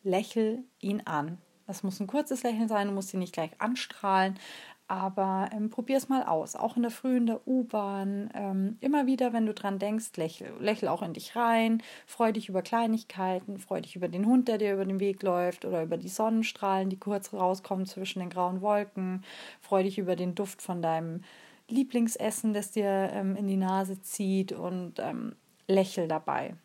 Lächel 0.02 0.64
ihn 0.80 1.02
an. 1.04 1.38
Das 1.66 1.82
muss 1.82 2.00
ein 2.00 2.06
kurzes 2.06 2.42
Lächeln 2.42 2.68
sein, 2.68 2.88
du 2.88 2.94
musst 2.94 3.12
ihn 3.14 3.20
nicht 3.20 3.32
gleich 3.32 3.50
anstrahlen, 3.58 4.38
aber 4.86 5.48
ähm, 5.52 5.70
probier 5.70 5.96
es 5.96 6.08
mal 6.08 6.24
aus. 6.24 6.56
Auch 6.56 6.76
in 6.76 6.82
der 6.82 6.90
Früh, 6.90 7.16
in 7.16 7.26
der 7.26 7.46
U-Bahn. 7.46 8.30
Ähm, 8.34 8.76
immer 8.80 9.06
wieder, 9.06 9.32
wenn 9.32 9.46
du 9.46 9.54
dran 9.54 9.78
denkst, 9.78 10.16
lächel. 10.16 10.52
Lächel 10.60 10.88
auch 10.88 11.02
in 11.02 11.14
dich 11.14 11.34
rein. 11.36 11.82
Freu 12.06 12.32
dich 12.32 12.48
über 12.48 12.60
Kleinigkeiten. 12.60 13.58
Freu 13.58 13.80
dich 13.80 13.96
über 13.96 14.08
den 14.08 14.26
Hund, 14.26 14.48
der 14.48 14.58
dir 14.58 14.74
über 14.74 14.84
den 14.84 15.00
Weg 15.00 15.22
läuft. 15.22 15.64
Oder 15.64 15.82
über 15.82 15.96
die 15.96 16.08
Sonnenstrahlen, 16.08 16.90
die 16.90 16.98
kurz 16.98 17.32
rauskommen 17.32 17.86
zwischen 17.86 18.18
den 18.18 18.28
grauen 18.28 18.60
Wolken. 18.60 19.24
Freu 19.60 19.82
dich 19.82 19.98
über 19.98 20.16
den 20.16 20.34
Duft 20.34 20.60
von 20.60 20.82
deinem 20.82 21.22
Lieblingsessen, 21.68 22.52
das 22.52 22.70
dir 22.70 23.10
ähm, 23.12 23.36
in 23.36 23.46
die 23.46 23.56
Nase 23.56 24.02
zieht. 24.02 24.52
Und 24.52 24.98
ähm, 24.98 25.34
lächel 25.66 26.08
dabei. 26.08 26.56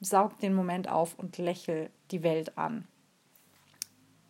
Saug 0.00 0.38
den 0.40 0.54
Moment 0.54 0.88
auf 0.88 1.16
und 1.16 1.38
lächel 1.38 1.90
die 2.10 2.24
Welt 2.24 2.58
an. 2.58 2.88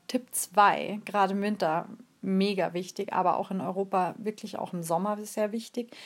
Tipp 0.06 0.28
2, 0.32 1.00
gerade 1.04 1.34
im 1.34 1.42
Winter 1.42 1.88
mega 2.20 2.74
wichtig, 2.74 3.12
aber 3.12 3.36
auch 3.36 3.50
in 3.50 3.60
Europa 3.60 4.14
wirklich 4.18 4.58
auch 4.58 4.72
im 4.72 4.82
Sommer 4.82 5.24
sehr 5.24 5.52
wichtig. 5.52 5.96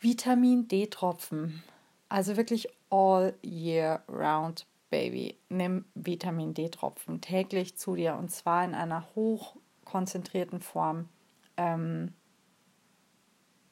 Vitamin 0.00 0.68
D-Tropfen. 0.68 1.62
Also 2.08 2.36
wirklich 2.36 2.68
all 2.90 3.34
year 3.42 4.02
round, 4.08 4.66
Baby. 4.90 5.36
Nimm 5.48 5.84
Vitamin 5.94 6.54
D-Tropfen 6.54 7.20
täglich 7.20 7.76
zu 7.76 7.96
dir 7.96 8.14
und 8.14 8.30
zwar 8.30 8.64
in 8.64 8.74
einer 8.74 9.06
hochkonzentrierten 9.14 10.60
Form. 10.60 11.08
Ähm, 11.56 12.12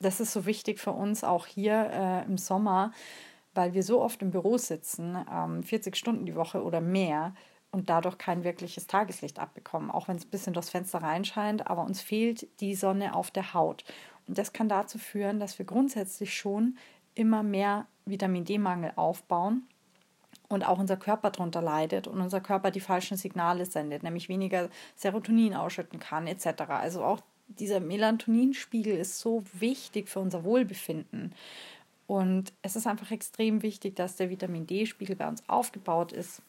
das 0.01 0.21
ist 0.21 0.33
so 0.33 0.47
wichtig 0.47 0.81
für 0.81 0.93
uns 0.93 1.25
auch 1.25 1.47
hier 1.47 1.91
äh, 1.91 2.25
im 2.25 2.37
Sommer, 2.37 2.93
weil 3.55 3.75
wir 3.75 3.83
so 3.83 4.03
oft 4.03 4.21
im 4.23 4.31
Büro 4.31 4.59
sitzen, 4.59 5.17
ähm, 5.31 5.63
40 5.63 5.97
Stunden 5.97 6.27
die 6.27 6.35
Woche 6.35 6.63
oder 6.63 6.81
mehr 6.81 7.35
und 7.75 7.91
dadurch 7.91 8.19
kein 8.19 8.45
wirkliches 8.45 8.87
Tageslicht 8.87 9.41
abbekommen, 9.41 9.91
auch 9.91 10.07
wenn 10.07 10.17
es 10.17 10.25
ein 10.25 10.31
bisschen 10.31 10.53
durchs 10.53 10.71
Fenster 10.71 11.03
reinscheint, 11.03 11.67
aber 11.67 11.83
uns 11.83 12.01
fehlt 12.01 12.47
die 12.61 12.77
Sonne 12.77 13.17
auf 13.17 13.33
der 13.33 13.53
Haut. 13.53 13.83
Und 14.29 14.39
das 14.39 14.53
kann 14.53 14.69
dazu 14.69 14.97
führen, 14.97 15.41
dass 15.41 15.59
wir 15.59 15.67
grundsätzlich 15.67 16.37
schon 16.37 16.79
immer 17.17 17.43
mehr 17.43 17.87
Vitamin 18.07 18.45
D-Mangel 18.45 18.93
aufbauen 18.95 19.67
und 20.49 20.65
auch 20.65 20.79
unser 20.79 20.97
Körper 20.97 21.31
darunter 21.31 21.63
leidet 21.63 22.07
und 22.07 22.21
unser 22.21 22.41
Körper 22.41 22.71
die 22.71 22.79
falschen 22.79 23.17
Signale 23.17 23.67
sendet, 23.67 24.05
nämlich 24.05 24.29
weniger 24.29 24.69
Serotonin 24.95 25.55
ausschütten 25.55 25.99
kann 25.99 26.29
etc. 26.29 26.63
Also 26.69 27.03
auch 27.03 27.23
dieser 27.49 27.81
Melatoninspiegel 27.81 28.97
ist 28.97 29.19
so 29.19 29.43
wichtig 29.53 30.09
für 30.09 30.21
unser 30.21 30.45
Wohlbefinden. 30.45 31.35
Und 32.07 32.53
es 32.63 32.77
ist 32.77 32.87
einfach 32.87 33.11
extrem 33.11 33.63
wichtig, 33.63 33.97
dass 33.97 34.15
der 34.15 34.31
Vitamin 34.31 34.69
D-Spiegel 34.69 35.17
bei 35.17 35.27
uns 35.27 35.43
aufgebaut 35.49 36.13
ist 36.13 36.41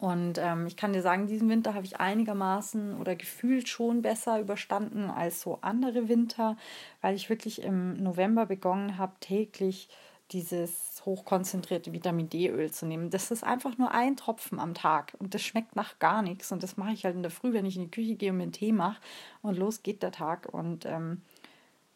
und 0.00 0.38
ähm, 0.38 0.66
ich 0.66 0.78
kann 0.78 0.94
dir 0.94 1.02
sagen, 1.02 1.26
diesen 1.26 1.50
Winter 1.50 1.74
habe 1.74 1.84
ich 1.84 2.00
einigermaßen 2.00 2.98
oder 2.98 3.14
gefühlt 3.16 3.68
schon 3.68 4.00
besser 4.00 4.40
überstanden 4.40 5.10
als 5.10 5.42
so 5.42 5.58
andere 5.60 6.08
Winter, 6.08 6.56
weil 7.02 7.14
ich 7.14 7.28
wirklich 7.28 7.62
im 7.62 8.02
November 8.02 8.46
begonnen 8.46 8.96
habe, 8.96 9.12
täglich 9.20 9.90
dieses 10.32 11.02
hochkonzentrierte 11.04 11.92
Vitamin 11.92 12.30
D-Öl 12.30 12.70
zu 12.70 12.86
nehmen. 12.86 13.10
Das 13.10 13.30
ist 13.30 13.44
einfach 13.44 13.76
nur 13.76 13.90
ein 13.92 14.16
Tropfen 14.16 14.58
am 14.58 14.72
Tag 14.72 15.14
und 15.18 15.34
das 15.34 15.42
schmeckt 15.42 15.76
nach 15.76 15.98
gar 15.98 16.22
nichts. 16.22 16.50
Und 16.50 16.62
das 16.62 16.78
mache 16.78 16.92
ich 16.92 17.04
halt 17.04 17.16
in 17.16 17.22
der 17.22 17.30
Früh, 17.30 17.52
wenn 17.52 17.66
ich 17.66 17.76
in 17.76 17.82
die 17.82 17.90
Küche 17.90 18.14
gehe 18.14 18.30
und 18.30 18.38
mir 18.38 18.44
einen 18.44 18.52
Tee 18.52 18.72
mache 18.72 19.02
und 19.42 19.58
los 19.58 19.82
geht 19.82 20.02
der 20.02 20.12
Tag. 20.12 20.48
Und 20.50 20.86
ähm, 20.86 21.20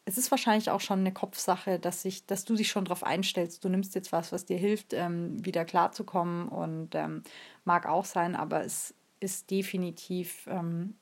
es 0.05 0.17
ist 0.17 0.29
wahrscheinlich 0.31 0.69
auch 0.69 0.81
schon 0.81 0.99
eine 0.99 1.11
Kopfsache, 1.11 1.79
dass, 1.79 2.03
sich, 2.03 2.25
dass 2.25 2.45
du 2.45 2.55
dich 2.55 2.69
schon 2.69 2.85
darauf 2.85 3.03
einstellst, 3.03 3.63
du 3.63 3.69
nimmst 3.69 3.95
jetzt 3.95 4.11
was, 4.11 4.31
was 4.31 4.45
dir 4.45 4.57
hilft, 4.57 4.93
ähm, 4.93 5.43
wieder 5.43 5.65
klarzukommen 5.65 6.47
und 6.47 6.93
ähm, 6.93 7.23
mag 7.63 7.87
auch 7.87 8.05
sein, 8.05 8.35
aber 8.35 8.63
es 8.63 8.93
ist 9.19 9.49
definitiv 9.49 10.47
ähm, 10.47 10.95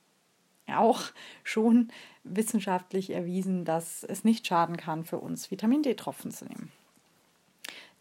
auch 0.67 1.01
schon 1.43 1.91
wissenschaftlich 2.23 3.09
erwiesen, 3.09 3.65
dass 3.65 4.03
es 4.03 4.23
nicht 4.23 4.47
schaden 4.47 4.77
kann 4.77 5.03
für 5.03 5.19
uns, 5.19 5.51
Vitamin 5.51 5.83
D-Tropfen 5.83 6.31
zu 6.31 6.45
nehmen. 6.45 6.71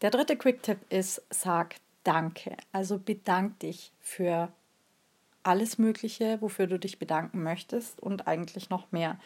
Der 0.00 0.10
dritte 0.10 0.36
Quick-Tipp 0.36 0.78
ist, 0.88 1.22
sag 1.30 1.76
Danke. 2.04 2.56
Also 2.72 2.98
bedank 2.98 3.60
dich 3.60 3.92
für 4.00 4.52
alles 5.44 5.78
Mögliche, 5.78 6.40
wofür 6.40 6.66
du 6.66 6.78
dich 6.78 6.98
bedanken 6.98 7.42
möchtest 7.42 8.00
und 8.00 8.26
eigentlich 8.26 8.70
noch 8.70 8.92
mehr. 8.92 9.18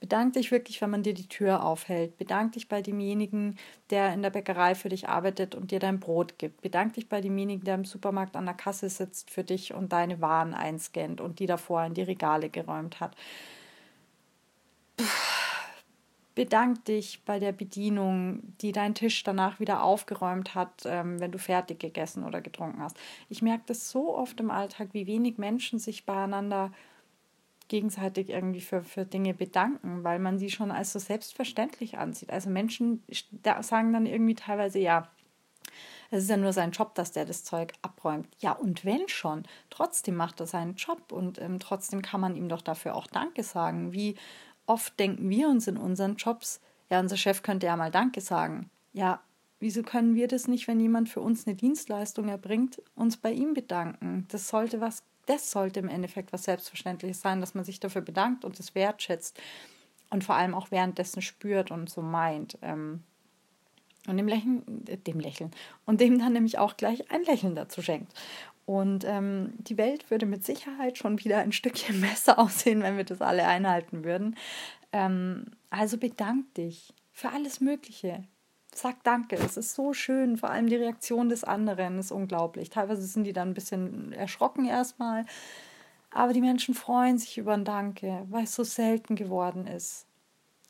Bedank 0.00 0.32
dich 0.32 0.50
wirklich, 0.50 0.80
wenn 0.80 0.88
man 0.88 1.02
dir 1.02 1.12
die 1.12 1.28
Tür 1.28 1.62
aufhält. 1.62 2.16
Bedank 2.16 2.52
dich 2.52 2.68
bei 2.68 2.80
demjenigen, 2.80 3.56
der 3.90 4.14
in 4.14 4.22
der 4.22 4.30
Bäckerei 4.30 4.74
für 4.74 4.88
dich 4.88 5.10
arbeitet 5.10 5.54
und 5.54 5.70
dir 5.70 5.78
dein 5.78 6.00
Brot 6.00 6.38
gibt. 6.38 6.62
Bedank 6.62 6.94
dich 6.94 7.10
bei 7.10 7.20
demjenigen, 7.20 7.64
der 7.64 7.74
im 7.74 7.84
Supermarkt 7.84 8.34
an 8.34 8.46
der 8.46 8.54
Kasse 8.54 8.88
sitzt 8.88 9.30
für 9.30 9.44
dich 9.44 9.74
und 9.74 9.92
deine 9.92 10.22
Waren 10.22 10.54
einscannt 10.54 11.20
und 11.20 11.38
die 11.38 11.46
davor 11.46 11.84
in 11.84 11.92
die 11.92 12.02
Regale 12.02 12.48
geräumt 12.48 12.98
hat. 13.00 13.14
Bedank 16.34 16.86
dich 16.86 17.22
bei 17.26 17.38
der 17.38 17.52
Bedienung, 17.52 18.56
die 18.62 18.72
deinen 18.72 18.94
Tisch 18.94 19.22
danach 19.22 19.60
wieder 19.60 19.82
aufgeräumt 19.82 20.54
hat, 20.54 20.84
ähm, 20.86 21.20
wenn 21.20 21.32
du 21.32 21.38
fertig 21.38 21.78
gegessen 21.80 22.24
oder 22.24 22.40
getrunken 22.40 22.80
hast. 22.80 22.96
Ich 23.28 23.42
merke 23.42 23.64
das 23.66 23.90
so 23.90 24.16
oft 24.16 24.40
im 24.40 24.50
Alltag, 24.50 24.88
wie 24.92 25.06
wenig 25.06 25.36
Menschen 25.36 25.78
sich 25.78 26.06
beieinander 26.06 26.72
gegenseitig 27.70 28.28
irgendwie 28.28 28.60
für, 28.60 28.82
für 28.82 29.06
Dinge 29.06 29.32
bedanken, 29.32 30.04
weil 30.04 30.18
man 30.18 30.38
sie 30.38 30.50
schon 30.50 30.70
als 30.70 30.92
so 30.92 30.98
selbstverständlich 30.98 31.96
ansieht. 31.96 32.30
Also 32.30 32.50
Menschen 32.50 33.02
sagen 33.60 33.92
dann 33.92 34.04
irgendwie 34.04 34.34
teilweise, 34.34 34.78
ja, 34.78 35.08
es 36.10 36.24
ist 36.24 36.30
ja 36.30 36.36
nur 36.36 36.52
sein 36.52 36.72
Job, 36.72 36.94
dass 36.96 37.12
der 37.12 37.24
das 37.24 37.44
Zeug 37.44 37.72
abräumt. 37.80 38.28
Ja, 38.40 38.52
und 38.52 38.84
wenn 38.84 39.08
schon, 39.08 39.44
trotzdem 39.70 40.16
macht 40.16 40.40
er 40.40 40.46
seinen 40.46 40.74
Job 40.74 41.12
und 41.12 41.40
ähm, 41.40 41.60
trotzdem 41.60 42.02
kann 42.02 42.20
man 42.20 42.36
ihm 42.36 42.48
doch 42.48 42.62
dafür 42.62 42.96
auch 42.96 43.06
Danke 43.06 43.44
sagen. 43.44 43.92
Wie 43.92 44.16
oft 44.66 44.98
denken 44.98 45.30
wir 45.30 45.48
uns 45.48 45.68
in 45.68 45.76
unseren 45.76 46.16
Jobs, 46.16 46.60
ja, 46.90 46.98
unser 46.98 47.16
Chef 47.16 47.42
könnte 47.42 47.66
ja 47.66 47.76
mal 47.76 47.92
Danke 47.92 48.20
sagen. 48.20 48.68
Ja, 48.92 49.22
wieso 49.60 49.84
können 49.84 50.16
wir 50.16 50.26
das 50.26 50.48
nicht, 50.48 50.66
wenn 50.66 50.80
jemand 50.80 51.08
für 51.08 51.20
uns 51.20 51.46
eine 51.46 51.54
Dienstleistung 51.54 52.28
erbringt, 52.28 52.82
uns 52.96 53.16
bei 53.16 53.30
ihm 53.30 53.54
bedanken? 53.54 54.26
Das 54.28 54.48
sollte 54.48 54.80
was 54.80 55.04
das 55.30 55.50
sollte 55.50 55.78
im 55.78 55.88
Endeffekt 55.88 56.32
was 56.32 56.44
Selbstverständliches 56.44 57.20
sein, 57.20 57.40
dass 57.40 57.54
man 57.54 57.64
sich 57.64 57.78
dafür 57.78 58.02
bedankt 58.02 58.44
und 58.44 58.58
es 58.58 58.74
wertschätzt 58.74 59.40
und 60.10 60.24
vor 60.24 60.34
allem 60.34 60.54
auch 60.54 60.72
währenddessen 60.72 61.22
spürt 61.22 61.70
und 61.70 61.88
so 61.88 62.02
meint. 62.02 62.58
Ähm, 62.62 63.04
und 64.08 64.16
dem 64.16 64.26
Lächeln, 64.26 64.84
äh, 64.88 64.96
dem 64.96 65.20
Lächeln 65.20 65.52
und 65.86 66.00
dem 66.00 66.18
dann 66.18 66.32
nämlich 66.32 66.58
auch 66.58 66.76
gleich 66.76 67.10
ein 67.12 67.22
Lächeln 67.22 67.54
dazu 67.54 67.80
schenkt. 67.80 68.12
Und 68.66 69.04
ähm, 69.04 69.52
die 69.58 69.78
Welt 69.78 70.10
würde 70.10 70.26
mit 70.26 70.44
Sicherheit 70.44 70.98
schon 70.98 71.22
wieder 71.22 71.38
ein 71.38 71.52
Stückchen 71.52 72.00
besser 72.00 72.38
aussehen, 72.38 72.82
wenn 72.82 72.96
wir 72.96 73.04
das 73.04 73.20
alle 73.20 73.46
einhalten 73.46 74.04
würden. 74.04 74.36
Ähm, 74.92 75.46
also 75.70 75.96
bedank 75.96 76.52
dich 76.54 76.92
für 77.12 77.28
alles 77.28 77.60
Mögliche 77.60 78.24
sag 78.74 79.02
Danke. 79.04 79.36
Es 79.36 79.56
ist 79.56 79.74
so 79.74 79.92
schön. 79.92 80.36
Vor 80.36 80.50
allem 80.50 80.68
die 80.68 80.76
Reaktion 80.76 81.28
des 81.28 81.44
anderen 81.44 81.98
ist 81.98 82.12
unglaublich. 82.12 82.70
Teilweise 82.70 83.02
sind 83.02 83.24
die 83.24 83.32
dann 83.32 83.48
ein 83.48 83.54
bisschen 83.54 84.12
erschrocken 84.12 84.64
erstmal. 84.64 85.24
Aber 86.10 86.32
die 86.32 86.40
Menschen 86.40 86.74
freuen 86.74 87.18
sich 87.18 87.38
über 87.38 87.54
ein 87.54 87.64
Danke, 87.64 88.26
weil 88.30 88.44
es 88.44 88.54
so 88.54 88.64
selten 88.64 89.16
geworden 89.16 89.66
ist. 89.66 90.06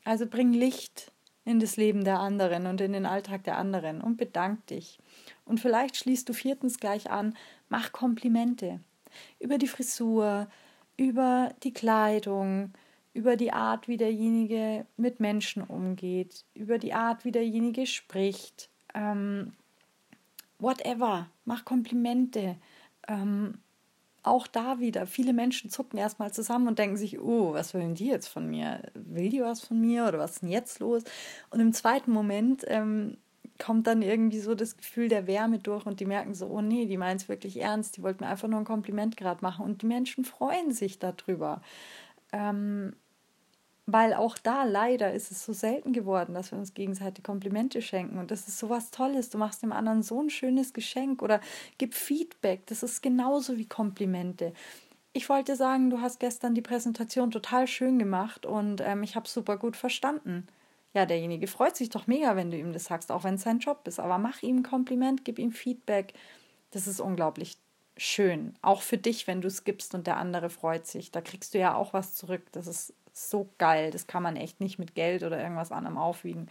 Also 0.03 0.27
bring 0.27 0.53
Licht 0.53 1.11
in 1.45 1.59
das 1.59 1.77
Leben 1.77 2.03
der 2.03 2.19
anderen 2.19 2.67
und 2.67 2.81
in 2.81 2.93
den 2.93 3.05
Alltag 3.05 3.43
der 3.43 3.57
anderen 3.57 4.01
und 4.01 4.17
bedank 4.17 4.65
dich. 4.67 4.99
Und 5.45 5.59
vielleicht 5.59 5.97
schließt 5.97 6.29
du 6.29 6.33
viertens 6.33 6.79
gleich 6.79 7.09
an, 7.09 7.35
mach 7.69 7.91
Komplimente 7.91 8.79
über 9.39 9.57
die 9.57 9.67
Frisur, 9.67 10.47
über 10.97 11.53
die 11.63 11.73
Kleidung, 11.73 12.73
über 13.13 13.35
die 13.35 13.51
Art, 13.51 13.87
wie 13.87 13.97
derjenige 13.97 14.85
mit 14.97 15.19
Menschen 15.19 15.63
umgeht, 15.63 16.45
über 16.53 16.77
die 16.77 16.93
Art, 16.93 17.25
wie 17.25 17.31
derjenige 17.31 17.85
spricht. 17.85 18.69
Ähm, 18.93 19.53
whatever, 20.59 21.27
mach 21.45 21.65
Komplimente. 21.65 22.55
Ähm, 23.07 23.55
auch 24.23 24.47
da 24.47 24.79
wieder, 24.79 25.07
viele 25.07 25.33
Menschen 25.33 25.71
zucken 25.71 25.97
erstmal 25.97 26.31
zusammen 26.31 26.67
und 26.67 26.77
denken 26.79 26.95
sich, 26.95 27.19
oh, 27.19 27.53
was 27.53 27.73
wollen 27.73 27.95
die 27.95 28.07
jetzt 28.07 28.27
von 28.27 28.47
mir? 28.49 28.81
Will 28.93 29.29
die 29.29 29.41
was 29.41 29.61
von 29.61 29.81
mir 29.81 30.07
oder 30.07 30.19
was 30.19 30.33
ist 30.33 30.41
denn 30.43 30.49
jetzt 30.49 30.79
los? 30.79 31.03
Und 31.49 31.59
im 31.59 31.73
zweiten 31.73 32.11
Moment 32.11 32.63
ähm, 32.67 33.17
kommt 33.57 33.87
dann 33.87 34.01
irgendwie 34.01 34.39
so 34.39 34.53
das 34.53 34.77
Gefühl 34.77 35.07
der 35.07 35.27
Wärme 35.27 35.59
durch 35.59 35.85
und 35.85 35.99
die 35.99 36.05
merken 36.05 36.35
so, 36.35 36.47
oh 36.47 36.61
nee, 36.61 36.85
die 36.85 36.97
meinen 36.97 37.17
es 37.17 37.29
wirklich 37.29 37.59
ernst, 37.59 37.97
die 37.97 38.03
wollten 38.03 38.23
mir 38.23 38.29
einfach 38.29 38.47
nur 38.47 38.59
ein 38.59 38.65
Kompliment 38.65 39.17
gerade 39.17 39.41
machen 39.41 39.65
und 39.65 39.81
die 39.81 39.87
Menschen 39.87 40.23
freuen 40.23 40.71
sich 40.71 40.99
darüber. 40.99 41.61
Ähm, 42.31 42.93
weil 43.91 44.13
auch 44.13 44.37
da 44.37 44.63
leider 44.63 45.13
ist 45.13 45.31
es 45.31 45.43
so 45.43 45.53
selten 45.53 45.93
geworden, 45.93 46.33
dass 46.33 46.51
wir 46.51 46.59
uns 46.59 46.73
gegenseitig 46.73 47.23
Komplimente 47.23 47.81
schenken. 47.81 48.17
Und 48.17 48.31
das 48.31 48.47
ist 48.47 48.59
so 48.59 48.69
was 48.69 48.91
Tolles. 48.91 49.29
Du 49.29 49.37
machst 49.37 49.63
dem 49.63 49.71
anderen 49.71 50.03
so 50.03 50.21
ein 50.21 50.29
schönes 50.29 50.73
Geschenk 50.73 51.21
oder 51.21 51.41
gib 51.77 51.93
Feedback. 51.93 52.65
Das 52.67 52.83
ist 52.83 53.01
genauso 53.01 53.57
wie 53.57 53.67
Komplimente. 53.67 54.53
Ich 55.13 55.27
wollte 55.27 55.55
sagen, 55.55 55.89
du 55.89 55.99
hast 55.99 56.19
gestern 56.19 56.55
die 56.55 56.61
Präsentation 56.61 57.31
total 57.31 57.67
schön 57.67 57.99
gemacht 57.99 58.45
und 58.45 58.81
ähm, 58.81 59.03
ich 59.03 59.15
habe 59.15 59.27
super 59.27 59.57
gut 59.57 59.75
verstanden. 59.75 60.47
Ja, 60.93 61.05
derjenige 61.05 61.47
freut 61.47 61.75
sich 61.75 61.89
doch 61.89 62.07
mega, 62.07 62.35
wenn 62.35 62.51
du 62.51 62.57
ihm 62.57 62.73
das 62.73 62.85
sagst, 62.85 63.11
auch 63.11 63.23
wenn 63.23 63.35
es 63.35 63.43
sein 63.43 63.59
Job 63.59 63.87
ist. 63.87 63.99
Aber 63.99 64.17
mach 64.17 64.41
ihm 64.41 64.57
ein 64.57 64.63
Kompliment, 64.63 65.25
gib 65.25 65.39
ihm 65.39 65.51
Feedback. 65.51 66.13
Das 66.71 66.87
ist 66.87 66.99
unglaublich 66.99 67.57
schön. 67.97 68.55
Auch 68.61 68.81
für 68.81 68.97
dich, 68.97 69.27
wenn 69.27 69.41
du 69.41 69.47
es 69.47 69.63
gibst 69.63 69.93
und 69.93 70.07
der 70.07 70.17
andere 70.17 70.49
freut 70.49 70.87
sich. 70.87 71.11
Da 71.11 71.21
kriegst 71.21 71.53
du 71.53 71.59
ja 71.59 71.75
auch 71.75 71.93
was 71.93 72.15
zurück. 72.15 72.43
Das 72.51 72.67
ist 72.67 72.93
so 73.13 73.49
geil. 73.57 73.91
Das 73.91 74.07
kann 74.07 74.23
man 74.23 74.35
echt 74.35 74.59
nicht 74.59 74.79
mit 74.79 74.95
Geld 74.95 75.23
oder 75.23 75.41
irgendwas 75.41 75.71
anderem 75.71 75.97
aufwiegen, 75.97 76.47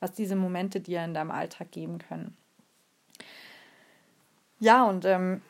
was 0.00 0.12
diese 0.12 0.36
Momente 0.36 0.80
dir 0.80 1.04
in 1.04 1.14
deinem 1.14 1.30
Alltag 1.30 1.70
geben 1.70 1.98
können. 1.98 2.36
Ja, 4.58 4.84
und 4.84 5.04
ähm, 5.04 5.42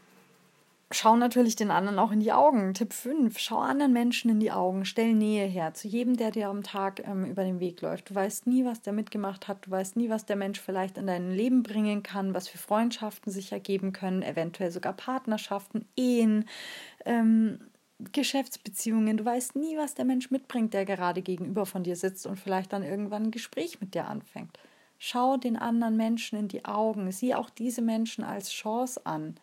schau 0.90 1.16
natürlich 1.16 1.56
den 1.56 1.70
anderen 1.70 1.98
auch 1.98 2.12
in 2.12 2.20
die 2.20 2.32
Augen. 2.32 2.74
Tipp 2.74 2.92
5, 2.92 3.38
schau 3.38 3.58
anderen 3.58 3.92
Menschen 3.92 4.30
in 4.30 4.40
die 4.40 4.52
Augen, 4.52 4.84
stell 4.84 5.12
Nähe 5.14 5.46
her 5.46 5.74
zu 5.74 5.88
jedem, 5.88 6.16
der 6.16 6.30
dir 6.30 6.48
am 6.48 6.62
Tag 6.62 7.06
ähm, 7.06 7.24
über 7.24 7.44
den 7.44 7.60
Weg 7.60 7.80
läuft. 7.80 8.10
Du 8.10 8.14
weißt 8.14 8.46
nie, 8.46 8.64
was 8.64 8.82
der 8.82 8.92
mitgemacht 8.92 9.48
hat, 9.48 9.66
du 9.66 9.70
weißt 9.70 9.96
nie, 9.96 10.08
was 10.08 10.24
der 10.24 10.36
Mensch 10.36 10.60
vielleicht 10.60 10.98
in 10.98 11.06
dein 11.06 11.30
Leben 11.30 11.62
bringen 11.62 12.02
kann, 12.02 12.34
was 12.34 12.48
für 12.48 12.58
Freundschaften 12.58 13.32
sich 13.32 13.52
ergeben 13.52 13.92
können, 13.92 14.22
eventuell 14.22 14.70
sogar 14.70 14.92
Partnerschaften, 14.92 15.86
Ehen. 15.96 16.48
Ähm, 17.04 17.60
Geschäftsbeziehungen. 18.12 19.16
Du 19.16 19.24
weißt 19.24 19.56
nie, 19.56 19.76
was 19.76 19.94
der 19.94 20.04
Mensch 20.04 20.30
mitbringt, 20.30 20.74
der 20.74 20.84
gerade 20.84 21.22
gegenüber 21.22 21.66
von 21.66 21.84
dir 21.84 21.96
sitzt 21.96 22.26
und 22.26 22.38
vielleicht 22.38 22.72
dann 22.72 22.82
irgendwann 22.82 23.24
ein 23.24 23.30
Gespräch 23.30 23.80
mit 23.80 23.94
dir 23.94 24.06
anfängt. 24.06 24.58
Schau 24.98 25.36
den 25.36 25.56
anderen 25.56 25.96
Menschen 25.96 26.38
in 26.38 26.48
die 26.48 26.64
Augen. 26.64 27.10
Sieh 27.12 27.34
auch 27.34 27.50
diese 27.50 27.82
Menschen 27.82 28.24
als 28.24 28.50
Chance 28.50 29.04
an, 29.04 29.36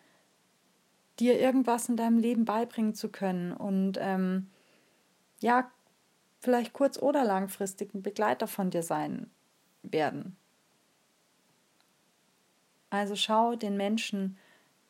dir 1.18 1.38
irgendwas 1.38 1.88
in 1.88 1.96
deinem 1.96 2.18
Leben 2.18 2.44
beibringen 2.44 2.94
zu 2.94 3.10
können 3.10 3.52
und 3.52 3.98
ähm, 4.00 4.48
ja, 5.40 5.70
vielleicht 6.40 6.72
kurz- 6.72 6.98
oder 6.98 7.24
langfristig 7.24 7.94
ein 7.94 8.02
Begleiter 8.02 8.46
von 8.46 8.70
dir 8.70 8.82
sein 8.82 9.30
werden. 9.82 10.36
Also 12.88 13.14
schau 13.14 13.54
den 13.54 13.76
Menschen 13.76 14.36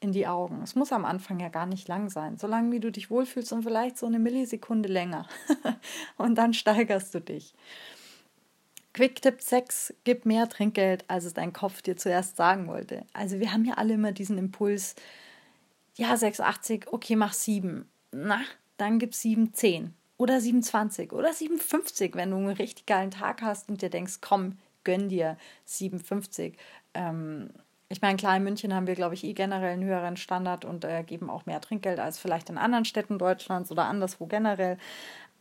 in 0.01 0.13
die 0.13 0.27
Augen. 0.27 0.63
Es 0.63 0.75
muss 0.75 0.93
am 0.93 1.05
Anfang 1.05 1.39
ja 1.41 1.49
gar 1.49 1.67
nicht 1.67 1.87
lang 1.87 2.09
sein, 2.09 2.39
solange 2.39 2.73
wie 2.73 2.81
du 2.81 2.91
dich 2.91 3.11
wohlfühlst 3.11 3.53
und 3.53 3.63
vielleicht 3.63 3.99
so 3.99 4.07
eine 4.07 4.19
Millisekunde 4.19 4.89
länger. 4.89 5.29
und 6.17 6.37
dann 6.37 6.55
steigerst 6.55 7.15
du 7.15 7.21
dich. 7.21 7.55
Quick-Tipp 8.93 9.41
6, 9.41 9.95
gib 10.05 10.27
mehr 10.27 10.49
Trinkgeld, 10.49 11.05
als 11.09 11.25
es 11.25 11.35
dein 11.35 11.53
Kopf 11.53 11.83
dir 11.83 11.97
zuerst 11.97 12.37
sagen 12.37 12.67
wollte. 12.67 13.05
Also 13.13 13.39
wir 13.39 13.53
haben 13.53 13.65
ja 13.65 13.75
alle 13.75 13.95
immer 13.95 14.13
diesen 14.13 14.37
Impuls, 14.37 14.97
ja, 15.97 16.15
6,80, 16.15 16.89
okay, 16.89 17.15
mach 17.15 17.33
7. 17.33 17.89
Na, 18.11 18.41
dann 18.79 18.99
gib 18.99 19.13
7,10 19.13 19.91
oder 20.17 20.39
7,20 20.39 21.13
oder 21.13 21.31
7,50, 21.31 22.15
wenn 22.15 22.31
du 22.31 22.39
einen 22.39 22.49
richtig 22.49 22.87
geilen 22.87 23.11
Tag 23.11 23.43
hast 23.43 23.69
und 23.69 23.83
dir 23.83 23.91
denkst, 23.91 24.19
komm, 24.21 24.59
gönn 24.83 25.09
dir 25.09 25.37
7,50. 25.69 26.55
Ähm, 26.95 27.51
ich 27.93 28.01
meine, 28.01 28.17
klar, 28.17 28.37
in 28.37 28.45
München 28.45 28.73
haben 28.73 28.87
wir, 28.87 28.95
glaube 28.95 29.15
ich, 29.15 29.25
eh 29.25 29.33
generell 29.33 29.73
einen 29.73 29.85
höheren 29.85 30.17
Standard 30.17 30.65
und 30.65 30.85
äh, 30.85 31.03
geben 31.03 31.29
auch 31.29 31.45
mehr 31.47 31.61
Trinkgeld 31.61 31.99
als 31.99 32.21
vielleicht 32.21 32.49
in 32.49 32.57
anderen 32.57 32.85
Städten 32.85 33.19
Deutschlands 33.19 33.73
oder 33.73 33.87
anderswo 33.87 34.27
generell. 34.27 34.79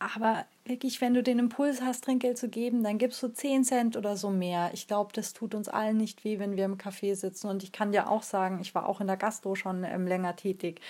Aber 0.00 0.46
wirklich, 0.64 1.00
wenn 1.00 1.14
du 1.14 1.22
den 1.22 1.38
Impuls 1.38 1.80
hast, 1.82 2.04
Trinkgeld 2.04 2.38
zu 2.38 2.48
geben, 2.48 2.82
dann 2.82 2.98
gibst 2.98 3.22
du 3.22 3.28
10 3.28 3.64
Cent 3.64 3.96
oder 3.96 4.16
so 4.16 4.30
mehr. 4.30 4.70
Ich 4.72 4.88
glaube, 4.88 5.12
das 5.12 5.32
tut 5.32 5.54
uns 5.54 5.68
allen 5.68 5.98
nicht 5.98 6.24
weh, 6.24 6.40
wenn 6.40 6.56
wir 6.56 6.64
im 6.64 6.76
Café 6.76 7.14
sitzen. 7.14 7.48
Und 7.48 7.62
ich 7.62 7.70
kann 7.70 7.92
dir 7.92 8.10
auch 8.10 8.24
sagen, 8.24 8.60
ich 8.60 8.74
war 8.74 8.88
auch 8.88 9.00
in 9.00 9.06
der 9.06 9.18
Gastro 9.18 9.54
schon 9.54 9.84
ähm, 9.84 10.06
länger 10.08 10.34
tätig, 10.34 10.80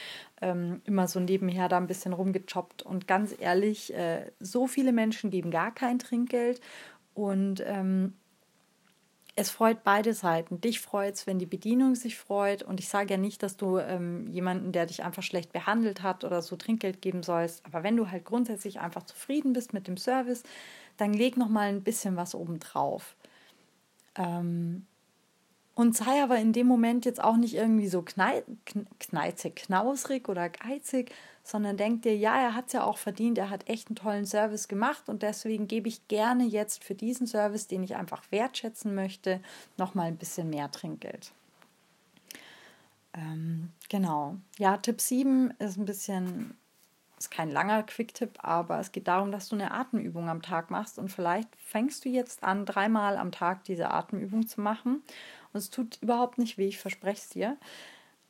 ähm, 0.40 0.80
immer 0.86 1.08
so 1.08 1.20
nebenher 1.20 1.68
da 1.68 1.76
ein 1.76 1.88
bisschen 1.88 2.14
rumgechoppt. 2.14 2.82
Und 2.82 3.06
ganz 3.06 3.34
ehrlich, 3.38 3.92
äh, 3.92 4.30
so 4.38 4.66
viele 4.66 4.92
Menschen 4.92 5.30
geben 5.30 5.50
gar 5.50 5.74
kein 5.74 5.98
Trinkgeld. 5.98 6.60
Und 7.12 7.62
ähm, 7.66 8.14
es 9.36 9.50
freut 9.50 9.84
beide 9.84 10.12
Seiten. 10.12 10.60
Dich 10.60 10.80
freut 10.80 11.14
es, 11.14 11.26
wenn 11.26 11.38
die 11.38 11.46
Bedienung 11.46 11.94
sich 11.94 12.18
freut. 12.18 12.62
Und 12.62 12.80
ich 12.80 12.88
sage 12.88 13.14
ja 13.14 13.16
nicht, 13.16 13.42
dass 13.42 13.56
du 13.56 13.78
ähm, 13.78 14.26
jemanden, 14.28 14.72
der 14.72 14.86
dich 14.86 15.02
einfach 15.02 15.22
schlecht 15.22 15.52
behandelt 15.52 16.02
hat 16.02 16.24
oder 16.24 16.42
so 16.42 16.56
Trinkgeld 16.56 17.00
geben 17.00 17.22
sollst. 17.22 17.64
Aber 17.64 17.82
wenn 17.82 17.96
du 17.96 18.10
halt 18.10 18.24
grundsätzlich 18.24 18.80
einfach 18.80 19.04
zufrieden 19.04 19.52
bist 19.52 19.72
mit 19.72 19.86
dem 19.86 19.96
Service, 19.96 20.42
dann 20.96 21.14
leg 21.14 21.36
noch 21.36 21.48
mal 21.48 21.68
ein 21.68 21.82
bisschen 21.82 22.16
was 22.16 22.34
obendrauf. 22.34 23.16
Ähm, 24.16 24.86
und 25.80 25.96
sei 25.96 26.22
aber 26.22 26.36
in 26.36 26.52
dem 26.52 26.66
Moment 26.66 27.06
jetzt 27.06 27.24
auch 27.24 27.38
nicht 27.38 27.54
irgendwie 27.54 27.88
so 27.88 28.02
knei 28.02 28.44
kneizig, 28.98 29.56
knausrig 29.56 30.28
oder 30.28 30.50
geizig, 30.50 31.10
sondern 31.42 31.78
denk 31.78 32.02
dir, 32.02 32.14
ja, 32.14 32.38
er 32.38 32.54
hat 32.54 32.66
es 32.66 32.74
ja 32.74 32.84
auch 32.84 32.98
verdient, 32.98 33.38
er 33.38 33.48
hat 33.48 33.66
echt 33.66 33.88
einen 33.88 33.96
tollen 33.96 34.26
Service 34.26 34.68
gemacht 34.68 35.08
und 35.08 35.22
deswegen 35.22 35.68
gebe 35.68 35.88
ich 35.88 36.06
gerne 36.06 36.44
jetzt 36.44 36.84
für 36.84 36.94
diesen 36.94 37.26
Service, 37.26 37.66
den 37.66 37.82
ich 37.82 37.96
einfach 37.96 38.22
wertschätzen 38.30 38.94
möchte, 38.94 39.40
nochmal 39.78 40.08
ein 40.08 40.18
bisschen 40.18 40.50
mehr 40.50 40.70
Trinkgeld. 40.70 41.32
Ähm, 43.14 43.70
genau. 43.88 44.36
Ja, 44.58 44.76
Tipp 44.76 45.00
7 45.00 45.54
ist 45.60 45.78
ein 45.78 45.86
bisschen, 45.86 46.58
ist 47.18 47.30
kein 47.30 47.50
langer 47.50 47.84
Quick-Tipp, 47.84 48.32
aber 48.42 48.80
es 48.80 48.92
geht 48.92 49.08
darum, 49.08 49.32
dass 49.32 49.48
du 49.48 49.54
eine 49.54 49.70
Atemübung 49.70 50.28
am 50.28 50.42
Tag 50.42 50.70
machst 50.70 50.98
und 50.98 51.10
vielleicht 51.10 51.48
fängst 51.56 52.04
du 52.04 52.10
jetzt 52.10 52.44
an, 52.44 52.66
dreimal 52.66 53.16
am 53.16 53.32
Tag 53.32 53.64
diese 53.64 53.90
Atemübung 53.90 54.46
zu 54.46 54.60
machen 54.60 55.02
und 55.52 55.58
es 55.58 55.70
tut 55.70 55.98
überhaupt 56.00 56.38
nicht 56.38 56.58
weh, 56.58 56.68
ich 56.68 56.78
verspreche 56.78 57.20
es 57.20 57.28
dir. 57.28 57.56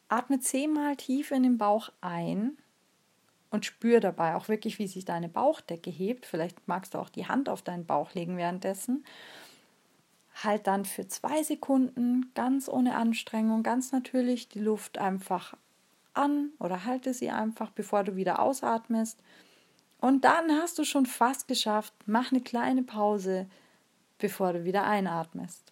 Atme 0.08 0.40
zehnmal 0.40 0.96
tief 0.96 1.30
in 1.30 1.42
den 1.42 1.58
Bauch 1.58 1.90
ein 2.00 2.58
und 3.50 3.64
spür 3.64 4.00
dabei 4.00 4.34
auch 4.34 4.48
wirklich, 4.48 4.78
wie 4.78 4.86
sich 4.86 5.04
deine 5.04 5.28
Bauchdecke 5.28 5.90
hebt. 5.90 6.26
Vielleicht 6.26 6.66
magst 6.66 6.94
du 6.94 6.98
auch 6.98 7.08
die 7.08 7.26
Hand 7.26 7.48
auf 7.48 7.62
deinen 7.62 7.86
Bauch 7.86 8.14
legen 8.14 8.36
währenddessen. 8.36 9.04
Halt 10.42 10.66
dann 10.66 10.84
für 10.84 11.06
zwei 11.06 11.42
Sekunden 11.42 12.32
ganz 12.34 12.68
ohne 12.68 12.96
Anstrengung, 12.96 13.62
ganz 13.62 13.92
natürlich 13.92 14.48
die 14.48 14.60
Luft 14.60 14.98
einfach 14.98 15.54
an 16.14 16.50
oder 16.58 16.84
halte 16.84 17.12
sie 17.12 17.30
einfach, 17.30 17.70
bevor 17.70 18.04
du 18.04 18.16
wieder 18.16 18.40
ausatmest. 18.40 19.18
Und 20.00 20.24
dann 20.24 20.50
hast 20.52 20.78
du 20.78 20.84
schon 20.84 21.06
fast 21.06 21.46
geschafft. 21.46 21.92
Mach 22.06 22.32
eine 22.32 22.40
kleine 22.40 22.82
Pause, 22.82 23.48
bevor 24.18 24.52
du 24.52 24.64
wieder 24.64 24.84
einatmest. 24.84 25.69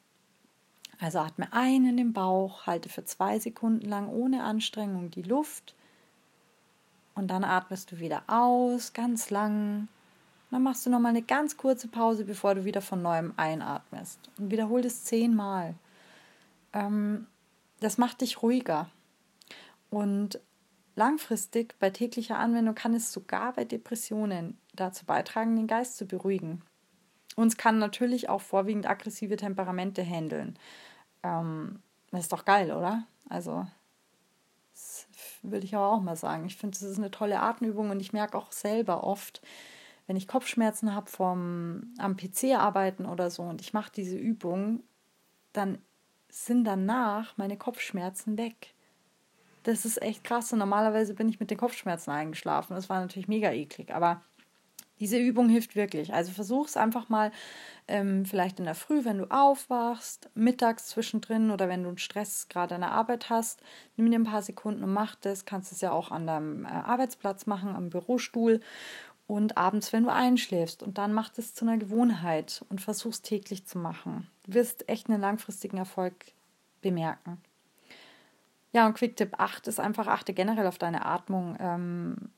Also 1.01 1.21
atme 1.21 1.53
ein 1.53 1.87
in 1.87 1.97
den 1.97 2.13
Bauch, 2.13 2.67
halte 2.67 2.89
für 2.89 3.05
zwei 3.05 3.39
Sekunden 3.39 3.89
lang 3.89 4.09
ohne 4.09 4.43
Anstrengung 4.43 5.11
die 5.11 5.23
Luft 5.23 5.75
und 7.19 7.27
dann 7.29 7.43
atmest 7.43 7.91
du 7.91 7.99
wieder 7.99 8.23
aus, 8.29 8.93
ganz 8.93 9.31
lang. 9.31 9.89
Dann 10.53 10.63
machst 10.63 10.87
du 10.87 10.91
nochmal 10.91 11.11
eine 11.11 11.23
ganz 11.23 11.57
kurze 11.57 11.89
Pause, 11.89 12.25
bevor 12.25 12.55
du 12.55 12.65
wieder 12.65 12.81
von 12.81 13.03
neuem 13.03 13.35
einatmest. 13.37 14.31
Und 14.39 14.53
wiederhol 14.53 14.83
das 14.83 15.03
zehnmal. 15.03 15.75
Ähm, 16.73 17.27
das 17.81 17.99
macht 17.99 18.21
dich 18.21 18.41
ruhiger. 18.41 18.89
Und 19.91 20.41
langfristig 20.95 21.75
bei 21.81 21.91
täglicher 21.91 22.39
Anwendung 22.39 22.77
kann 22.77 22.95
es 22.95 23.13
sogar 23.13 23.53
bei 23.53 23.65
Depressionen 23.65 24.57
dazu 24.75 25.05
beitragen, 25.05 25.57
den 25.57 25.67
Geist 25.67 25.97
zu 25.97 26.07
beruhigen. 26.07 26.63
Uns 27.39 27.57
kann 27.57 27.79
natürlich 27.79 28.29
auch 28.29 28.41
vorwiegend 28.41 28.91
aggressive 28.91 29.37
Temperamente 29.37 30.03
handeln. 30.03 30.59
Ähm, 31.23 31.79
das 32.11 32.23
ist 32.23 32.33
doch 32.33 32.45
geil, 32.45 32.73
oder? 32.73 33.05
Also 33.29 33.65
würde 35.43 35.65
ich 35.65 35.77
aber 35.77 35.93
auch 35.93 36.01
mal 36.01 36.17
sagen. 36.17 36.47
Ich 36.47 36.57
finde, 36.57 36.77
das 36.77 36.89
ist 36.89 36.99
eine 36.99 37.13
tolle 37.13 37.39
Atemübung 37.39 37.91
und 37.91 38.01
ich 38.01 38.13
merke 38.13 38.37
auch 38.37 38.51
selber 38.51 39.05
oft, 39.05 39.41
wenn 40.09 40.17
ich 40.17 40.27
Kopfschmerzen 40.27 40.97
habe 40.97 41.09
vom 41.09 41.95
am 41.99 42.17
PC 42.17 42.57
arbeiten 42.57 43.07
oder 43.07 43.31
so 43.31 43.45
und 43.45 43.61
ich 43.61 43.73
mache 43.73 43.93
diese 43.95 44.17
Übung, 44.17 44.83
dann 45.53 45.79
sind 46.29 46.65
danach 46.65 47.37
meine 47.37 47.57
Kopfschmerzen 47.57 48.37
weg. 48.37 48.75
Das 49.63 49.85
ist 49.85 50.03
echt 50.03 50.25
krass 50.25 50.53
und 50.53 50.59
normalerweise 50.59 51.15
bin 51.15 51.29
ich 51.29 51.39
mit 51.39 51.53
den 51.53 51.59
Kopfschmerzen 51.59 52.11
eingeschlafen. 52.11 52.75
Das 52.75 52.89
war 52.89 53.01
natürlich 53.01 53.29
mega 53.29 53.53
eklig, 53.53 53.95
aber 53.95 54.23
diese 55.01 55.19
Übung 55.19 55.49
hilft 55.49 55.77
wirklich. 55.77 56.13
Also 56.13 56.33
versuch 56.33 56.67
es 56.67 56.77
einfach 56.77 57.09
mal 57.09 57.31
ähm, 57.87 58.25
vielleicht 58.25 58.59
in 58.59 58.65
der 58.65 58.75
Früh, 58.75 59.05
wenn 59.05 59.19
du 59.19 59.31
aufwachst, 59.31 60.31
mittags 60.35 60.89
zwischendrin 60.89 61.51
oder 61.51 61.69
wenn 61.69 61.83
du 61.83 61.89
einen 61.89 61.99
Stress 61.99 62.49
gerade 62.49 62.75
an 62.75 62.83
der 62.83 62.93
Arbeit 62.93 63.31
hast. 63.31 63.61
Nimm 63.97 64.11
dir 64.11 64.19
ein 64.19 64.25
paar 64.25 64.43
Sekunden 64.43 64.85
und 64.85 64.93
mach 64.93 65.15
das. 65.17 65.45
Kannst 65.45 65.73
es 65.73 65.81
ja 65.81 65.93
auch 65.93 66.11
an 66.11 66.27
deinem 66.27 66.65
äh, 66.65 66.69
Arbeitsplatz 66.69 67.47
machen, 67.47 67.75
am 67.75 67.91
Bürostuhl 67.91 68.61
und 69.27 69.57
abends, 69.57 69.93
wenn 69.93 70.05
du 70.05 70.13
einschläfst. 70.13 70.83
Und 70.83 70.99
dann 70.99 71.13
mach 71.13 71.29
das 71.29 71.55
zu 71.55 71.65
einer 71.65 71.79
Gewohnheit 71.79 72.65
und 72.69 72.81
versuch 72.81 73.13
es 73.13 73.23
täglich 73.23 73.67
zu 73.67 73.79
machen. 73.79 74.27
Du 74.45 74.55
wirst 74.55 74.89
echt 74.89 75.09
einen 75.09 75.21
langfristigen 75.21 75.77
Erfolg 75.77 76.15
bemerken. 76.81 77.41
Ja, 78.73 78.87
und 78.87 78.95
Quick-Tipp 78.95 79.35
8 79.39 79.67
ist 79.67 79.81
einfach, 79.81 80.07
achte 80.07 80.35
generell 80.35 80.67
auf 80.67 80.79
deine 80.79 81.07
Atmung. 81.07 81.57
Ähm, 81.59 82.31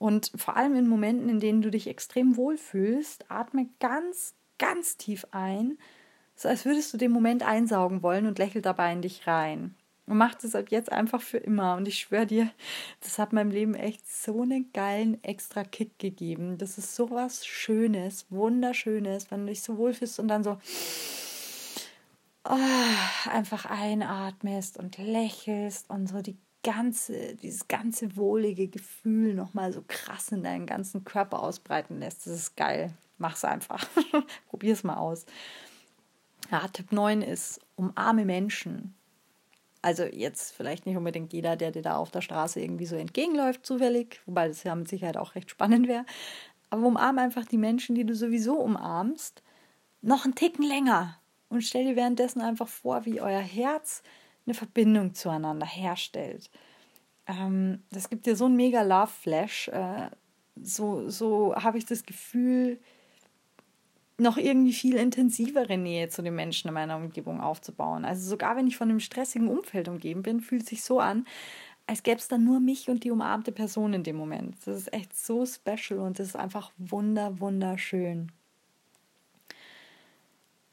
und 0.00 0.32
vor 0.34 0.56
allem 0.56 0.76
in 0.76 0.88
Momenten, 0.88 1.28
in 1.28 1.40
denen 1.40 1.60
du 1.60 1.70
dich 1.70 1.86
extrem 1.86 2.38
wohlfühlst, 2.38 3.30
atme 3.30 3.68
ganz, 3.80 4.34
ganz 4.58 4.96
tief 4.96 5.26
ein, 5.30 5.76
so 6.34 6.48
als 6.48 6.64
würdest 6.64 6.94
du 6.94 6.96
den 6.96 7.10
Moment 7.10 7.42
einsaugen 7.42 8.02
wollen 8.02 8.26
und 8.26 8.38
lächel 8.38 8.62
dabei 8.62 8.94
in 8.94 9.02
dich 9.02 9.26
rein. 9.26 9.74
Und 10.06 10.16
mach 10.16 10.34
das 10.36 10.54
ab 10.54 10.70
jetzt 10.70 10.90
einfach 10.90 11.20
für 11.20 11.36
immer. 11.36 11.76
Und 11.76 11.86
ich 11.86 11.98
schwöre 11.98 12.26
dir, 12.26 12.50
das 13.00 13.18
hat 13.18 13.34
meinem 13.34 13.50
Leben 13.50 13.74
echt 13.74 14.10
so 14.10 14.40
einen 14.40 14.72
geilen 14.72 15.22
extra 15.22 15.64
Kick 15.64 15.98
gegeben. 15.98 16.56
Das 16.56 16.78
ist 16.78 16.96
so 16.96 17.10
was 17.10 17.46
Schönes, 17.46 18.24
Wunderschönes, 18.30 19.30
wenn 19.30 19.40
du 19.40 19.46
dich 19.48 19.60
so 19.60 19.76
wohlfühlst 19.76 20.18
und 20.18 20.28
dann 20.28 20.42
so 20.42 20.56
oh, 22.48 23.30
einfach 23.30 23.66
einatmest 23.66 24.78
und 24.78 24.96
lächelst 24.96 25.90
und 25.90 26.06
so 26.06 26.22
die 26.22 26.38
ganze, 26.62 27.36
dieses 27.36 27.68
ganze 27.68 28.16
wohlige 28.16 28.68
Gefühl 28.68 29.34
nochmal 29.34 29.72
so 29.72 29.82
krass 29.86 30.32
in 30.32 30.42
deinen 30.42 30.66
ganzen 30.66 31.04
Körper 31.04 31.42
ausbreiten 31.42 31.98
lässt. 31.98 32.26
Das 32.26 32.34
ist 32.34 32.56
geil. 32.56 32.92
Mach's 33.18 33.44
einfach. 33.44 33.86
Probier's 34.48 34.84
mal 34.84 34.96
aus. 34.96 35.26
Ja, 36.50 36.66
Tipp 36.68 36.92
9 36.92 37.22
ist, 37.22 37.60
umarme 37.76 38.24
Menschen. 38.24 38.94
Also 39.82 40.04
jetzt 40.04 40.52
vielleicht 40.52 40.84
nicht 40.84 40.96
unbedingt 40.96 41.32
jeder, 41.32 41.56
der 41.56 41.70
dir 41.70 41.82
da 41.82 41.96
auf 41.96 42.10
der 42.10 42.20
Straße 42.20 42.60
irgendwie 42.60 42.86
so 42.86 42.96
entgegenläuft, 42.96 43.64
zufällig, 43.64 44.20
wobei 44.26 44.48
das 44.48 44.62
ja 44.62 44.74
mit 44.74 44.88
Sicherheit 44.88 45.16
auch 45.16 45.34
recht 45.34 45.50
spannend 45.50 45.88
wäre. 45.88 46.04
Aber 46.68 46.86
umarme 46.86 47.22
einfach 47.22 47.46
die 47.46 47.58
Menschen, 47.58 47.94
die 47.94 48.04
du 48.04 48.14
sowieso 48.14 48.58
umarmst, 48.58 49.42
noch 50.02 50.24
einen 50.24 50.34
Ticken 50.34 50.64
länger. 50.64 51.18
Und 51.48 51.62
stell 51.62 51.84
dir 51.84 51.96
währenddessen 51.96 52.42
einfach 52.42 52.68
vor, 52.68 53.06
wie 53.06 53.20
euer 53.20 53.40
Herz 53.40 54.02
eine 54.46 54.54
Verbindung 54.54 55.14
zueinander 55.14 55.66
herstellt. 55.66 56.50
Ähm, 57.26 57.82
das 57.90 58.10
gibt 58.10 58.26
dir 58.26 58.36
so 58.36 58.46
ein 58.46 58.56
mega 58.56 58.82
Love-Flash. 58.82 59.68
Äh, 59.68 60.10
so 60.62 61.08
so 61.08 61.54
habe 61.54 61.78
ich 61.78 61.86
das 61.86 62.04
Gefühl, 62.04 62.78
noch 64.20 64.36
irgendwie 64.36 64.72
viel 64.72 64.96
intensivere 64.96 65.78
Nähe 65.78 66.08
zu 66.08 66.22
den 66.22 66.34
Menschen 66.34 66.68
in 66.68 66.74
meiner 66.74 66.96
Umgebung 66.96 67.40
aufzubauen. 67.40 68.04
Also 68.04 68.28
sogar 68.28 68.56
wenn 68.56 68.66
ich 68.66 68.76
von 68.76 68.90
einem 68.90 69.00
stressigen 69.00 69.48
Umfeld 69.48 69.88
umgeben 69.88 70.22
bin, 70.22 70.40
fühlt 70.40 70.66
sich 70.66 70.84
so 70.84 71.00
an, 71.00 71.26
als 71.86 72.02
gäbe 72.02 72.18
es 72.18 72.28
dann 72.28 72.44
nur 72.44 72.60
mich 72.60 72.88
und 72.88 73.02
die 73.02 73.10
umarmte 73.10 73.50
Person 73.50 73.94
in 73.94 74.04
dem 74.04 74.16
Moment. 74.16 74.56
Das 74.64 74.76
ist 74.76 74.92
echt 74.92 75.16
so 75.16 75.44
special 75.44 76.00
und 76.00 76.18
das 76.18 76.28
ist 76.28 76.36
einfach 76.36 76.70
wunder, 76.78 77.40
wunderschön. 77.40 78.30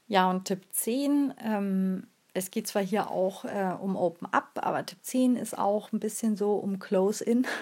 Ja, 0.06 0.30
und 0.30 0.44
Tipp 0.44 0.62
10, 0.70 1.34
ähm, 1.44 2.06
es 2.38 2.50
geht 2.50 2.66
zwar 2.66 2.82
hier 2.82 3.10
auch 3.10 3.44
äh, 3.44 3.74
um 3.80 3.96
Open 3.96 4.28
Up, 4.32 4.52
aber 4.62 4.86
Tipp 4.86 4.98
10 5.02 5.36
ist 5.36 5.58
auch 5.58 5.92
ein 5.92 6.00
bisschen 6.00 6.36
so 6.36 6.54
um 6.54 6.78
Close 6.78 7.22
In. 7.22 7.46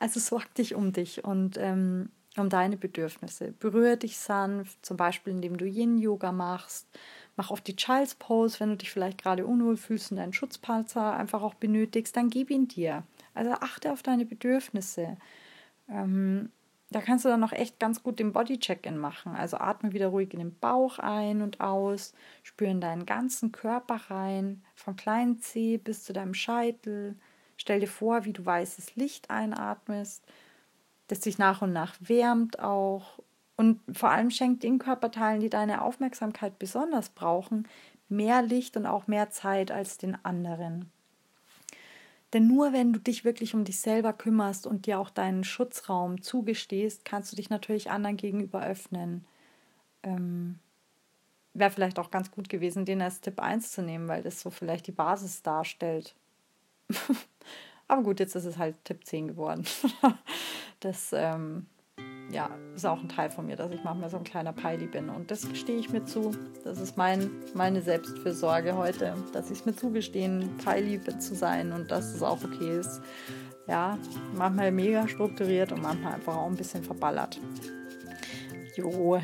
Also 0.00 0.18
sorg 0.18 0.52
dich 0.56 0.74
um 0.74 0.92
dich 0.92 1.24
und 1.24 1.56
ähm, 1.56 2.10
um 2.36 2.48
deine 2.48 2.76
Bedürfnisse. 2.76 3.52
Berühre 3.52 3.96
dich 3.96 4.18
sanft, 4.18 4.84
zum 4.84 4.96
Beispiel 4.96 5.32
indem 5.32 5.56
du 5.56 5.66
Yin-Yoga 5.66 6.32
machst. 6.32 6.88
Mach 7.36 7.52
auf 7.52 7.60
die 7.60 7.76
Child's 7.76 8.16
Pose, 8.16 8.58
wenn 8.58 8.70
du 8.70 8.76
dich 8.76 8.90
vielleicht 8.90 9.22
gerade 9.22 9.46
unwohl 9.46 9.76
fühlst 9.76 10.10
und 10.10 10.16
deinen 10.16 10.32
Schutzpanzer 10.32 11.14
einfach 11.16 11.42
auch 11.42 11.54
benötigst, 11.54 12.16
dann 12.16 12.28
gib 12.28 12.50
ihn 12.50 12.66
dir. 12.66 13.04
Also 13.34 13.52
achte 13.52 13.92
auf 13.92 14.02
deine 14.02 14.26
Bedürfnisse. 14.26 15.16
Ähm, 15.88 16.50
da 16.94 17.00
kannst 17.00 17.24
du 17.24 17.28
dann 17.28 17.40
noch 17.40 17.50
echt 17.50 17.80
ganz 17.80 18.04
gut 18.04 18.20
den 18.20 18.32
Body-Check-In 18.32 18.96
machen. 18.96 19.34
Also 19.34 19.56
atme 19.56 19.92
wieder 19.92 20.08
ruhig 20.08 20.32
in 20.32 20.38
den 20.38 20.56
Bauch 20.56 21.00
ein 21.00 21.42
und 21.42 21.60
aus, 21.60 22.14
spüre 22.44 22.70
in 22.70 22.80
deinen 22.80 23.04
ganzen 23.04 23.50
Körper 23.50 23.96
rein, 24.10 24.62
vom 24.76 24.94
kleinen 24.94 25.40
Zeh 25.40 25.76
bis 25.76 26.04
zu 26.04 26.12
deinem 26.12 26.34
Scheitel. 26.34 27.16
Stell 27.56 27.80
dir 27.80 27.88
vor, 27.88 28.24
wie 28.26 28.32
du 28.32 28.46
weißes 28.46 28.94
Licht 28.94 29.28
einatmest, 29.28 30.24
das 31.08 31.22
sich 31.22 31.36
nach 31.36 31.62
und 31.62 31.72
nach 31.72 31.96
wärmt 31.98 32.60
auch. 32.60 33.18
Und 33.56 33.80
vor 33.92 34.10
allem 34.10 34.30
schenkt 34.30 34.62
den 34.62 34.78
Körperteilen, 34.78 35.40
die 35.40 35.50
deine 35.50 35.82
Aufmerksamkeit 35.82 36.60
besonders 36.60 37.08
brauchen, 37.08 37.66
mehr 38.08 38.40
Licht 38.40 38.76
und 38.76 38.86
auch 38.86 39.08
mehr 39.08 39.30
Zeit 39.30 39.72
als 39.72 39.98
den 39.98 40.16
anderen. 40.24 40.92
Denn 42.34 42.48
nur 42.48 42.72
wenn 42.72 42.92
du 42.92 42.98
dich 42.98 43.24
wirklich 43.24 43.54
um 43.54 43.64
dich 43.64 43.78
selber 43.78 44.12
kümmerst 44.12 44.66
und 44.66 44.86
dir 44.86 44.98
auch 44.98 45.08
deinen 45.08 45.44
Schutzraum 45.44 46.20
zugestehst, 46.20 47.04
kannst 47.04 47.30
du 47.30 47.36
dich 47.36 47.48
natürlich 47.48 47.90
anderen 47.90 48.16
gegenüber 48.16 48.66
öffnen. 48.66 49.24
Ähm, 50.02 50.58
wäre 51.54 51.70
vielleicht 51.70 52.00
auch 52.00 52.10
ganz 52.10 52.32
gut 52.32 52.48
gewesen, 52.48 52.84
den 52.84 53.00
als 53.00 53.20
Tipp 53.20 53.38
1 53.38 53.70
zu 53.70 53.82
nehmen, 53.82 54.08
weil 54.08 54.24
das 54.24 54.40
so 54.40 54.50
vielleicht 54.50 54.88
die 54.88 54.92
Basis 54.92 55.42
darstellt. 55.42 56.16
Aber 57.88 58.02
gut, 58.02 58.18
jetzt 58.18 58.34
ist 58.34 58.46
es 58.46 58.58
halt 58.58 58.84
Tipp 58.84 59.06
10 59.06 59.28
geworden. 59.28 59.64
das 60.80 61.12
ähm, 61.12 61.66
ja, 62.34 62.50
ist 62.74 62.84
auch 62.84 63.00
ein 63.00 63.08
Teil 63.08 63.30
von 63.30 63.46
mir, 63.46 63.54
dass 63.54 63.70
ich 63.70 63.84
manchmal 63.84 64.10
so 64.10 64.16
ein 64.16 64.24
kleiner 64.24 64.52
Peili 64.52 64.86
bin. 64.86 65.08
Und 65.08 65.30
das 65.30 65.48
gestehe 65.48 65.78
ich 65.78 65.90
mir 65.90 66.04
zu. 66.04 66.32
Das 66.64 66.80
ist 66.80 66.96
mein, 66.96 67.30
meine 67.54 67.80
Selbstfürsorge 67.80 68.76
heute, 68.76 69.14
dass 69.32 69.50
ich 69.50 69.60
es 69.60 69.66
mir 69.66 69.76
zugestehen, 69.76 70.50
Peili 70.62 71.00
zu 71.00 71.36
sein 71.36 71.72
und 71.72 71.92
dass 71.92 72.12
es 72.12 72.22
auch 72.22 72.42
okay 72.44 72.80
ist. 72.80 73.00
Ja, 73.68 73.96
manchmal 74.34 74.72
mega 74.72 75.06
strukturiert 75.08 75.72
und 75.72 75.80
manchmal 75.80 76.14
einfach 76.14 76.36
auch 76.36 76.46
ein 76.46 76.56
bisschen 76.56 76.82
verballert. 76.82 77.40
Jo, 78.76 79.20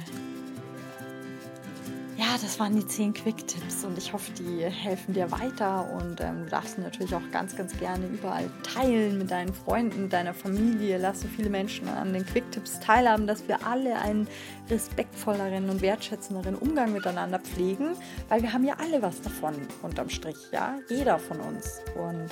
ja, 2.20 2.36
das 2.42 2.60
waren 2.60 2.76
die 2.76 2.86
10 2.86 3.14
Quick-Tipps 3.14 3.82
und 3.82 3.96
ich 3.96 4.12
hoffe, 4.12 4.30
die 4.32 4.62
helfen 4.64 5.14
dir 5.14 5.30
weiter 5.30 5.90
und 5.90 6.20
ähm, 6.20 6.44
du 6.44 6.50
darfst 6.50 6.76
natürlich 6.78 7.14
auch 7.14 7.30
ganz, 7.32 7.56
ganz 7.56 7.78
gerne 7.78 8.06
überall 8.08 8.50
teilen 8.62 9.16
mit 9.16 9.30
deinen 9.30 9.54
Freunden, 9.54 10.10
deiner 10.10 10.34
Familie. 10.34 10.98
Lass 10.98 11.22
so 11.22 11.28
viele 11.28 11.48
Menschen 11.48 11.88
an 11.88 12.12
den 12.12 12.26
Quick-Tipps 12.26 12.78
teilhaben, 12.80 13.26
dass 13.26 13.48
wir 13.48 13.66
alle 13.66 13.98
einen 13.98 14.28
respektvolleren 14.68 15.70
und 15.70 15.80
wertschätzenderen 15.80 16.56
Umgang 16.56 16.92
miteinander 16.92 17.38
pflegen, 17.38 17.92
weil 18.28 18.42
wir 18.42 18.52
haben 18.52 18.64
ja 18.64 18.74
alle 18.78 19.00
was 19.00 19.22
davon 19.22 19.54
unterm 19.80 20.10
Strich, 20.10 20.36
ja, 20.52 20.78
jeder 20.90 21.18
von 21.18 21.40
uns 21.40 21.80
und 21.94 22.28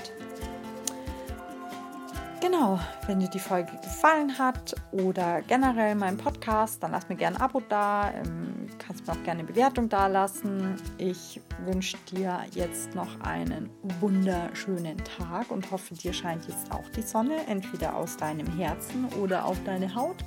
Genau, 2.41 2.79
wenn 3.07 3.19
dir 3.19 3.29
die 3.29 3.41
Folge 3.41 3.73
gefallen 3.83 4.39
hat 4.39 4.75
oder 4.93 5.43
generell 5.43 5.97
mein 5.97 6.17
Podcast, 6.17 6.83
dann 6.83 6.93
lass 6.93 7.09
mir 7.09 7.17
gerne 7.17 7.37
ein 7.37 7.43
Abo 7.43 7.61
da. 7.69 8.13
Ähm, 8.13 8.69
kannst 8.79 9.07
mir 9.07 9.13
auch 9.13 9.23
gerne 9.25 9.41
eine 9.41 9.49
Bewertung 9.49 9.89
da 9.89 10.07
lassen. 10.07 10.77
Ich 10.99 11.41
wünsche 11.65 11.97
dir 12.13 12.41
jetzt 12.53 12.95
noch 12.95 13.21
einen 13.21 13.71
wunderschönen 14.01 14.99
Tag 14.99 15.51
und 15.51 15.71
hoffe, 15.71 15.95
dir 15.95 16.13
scheint 16.13 16.47
jetzt 16.47 16.71
auch 16.71 16.89
die 16.91 17.03
Sonne, 17.03 17.47
entweder 17.49 17.97
aus 17.97 18.17
deinem 18.17 18.47
Herzen 18.57 19.07
oder 19.21 19.45
auf 19.45 19.57
deine 19.65 19.95
Haut. 19.95 20.19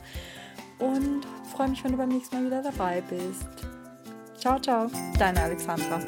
Und 0.79 1.25
freue 1.55 1.69
mich, 1.69 1.83
wenn 1.83 1.91
du 1.91 1.97
beim 1.97 2.09
nächsten 2.09 2.35
Mal 2.35 2.45
wieder 2.45 2.61
dabei 2.61 3.01
bist. 3.09 3.47
Ciao, 4.37 4.59
ciao, 4.59 4.89
deine 5.17 5.41
Alexandra. 5.41 6.01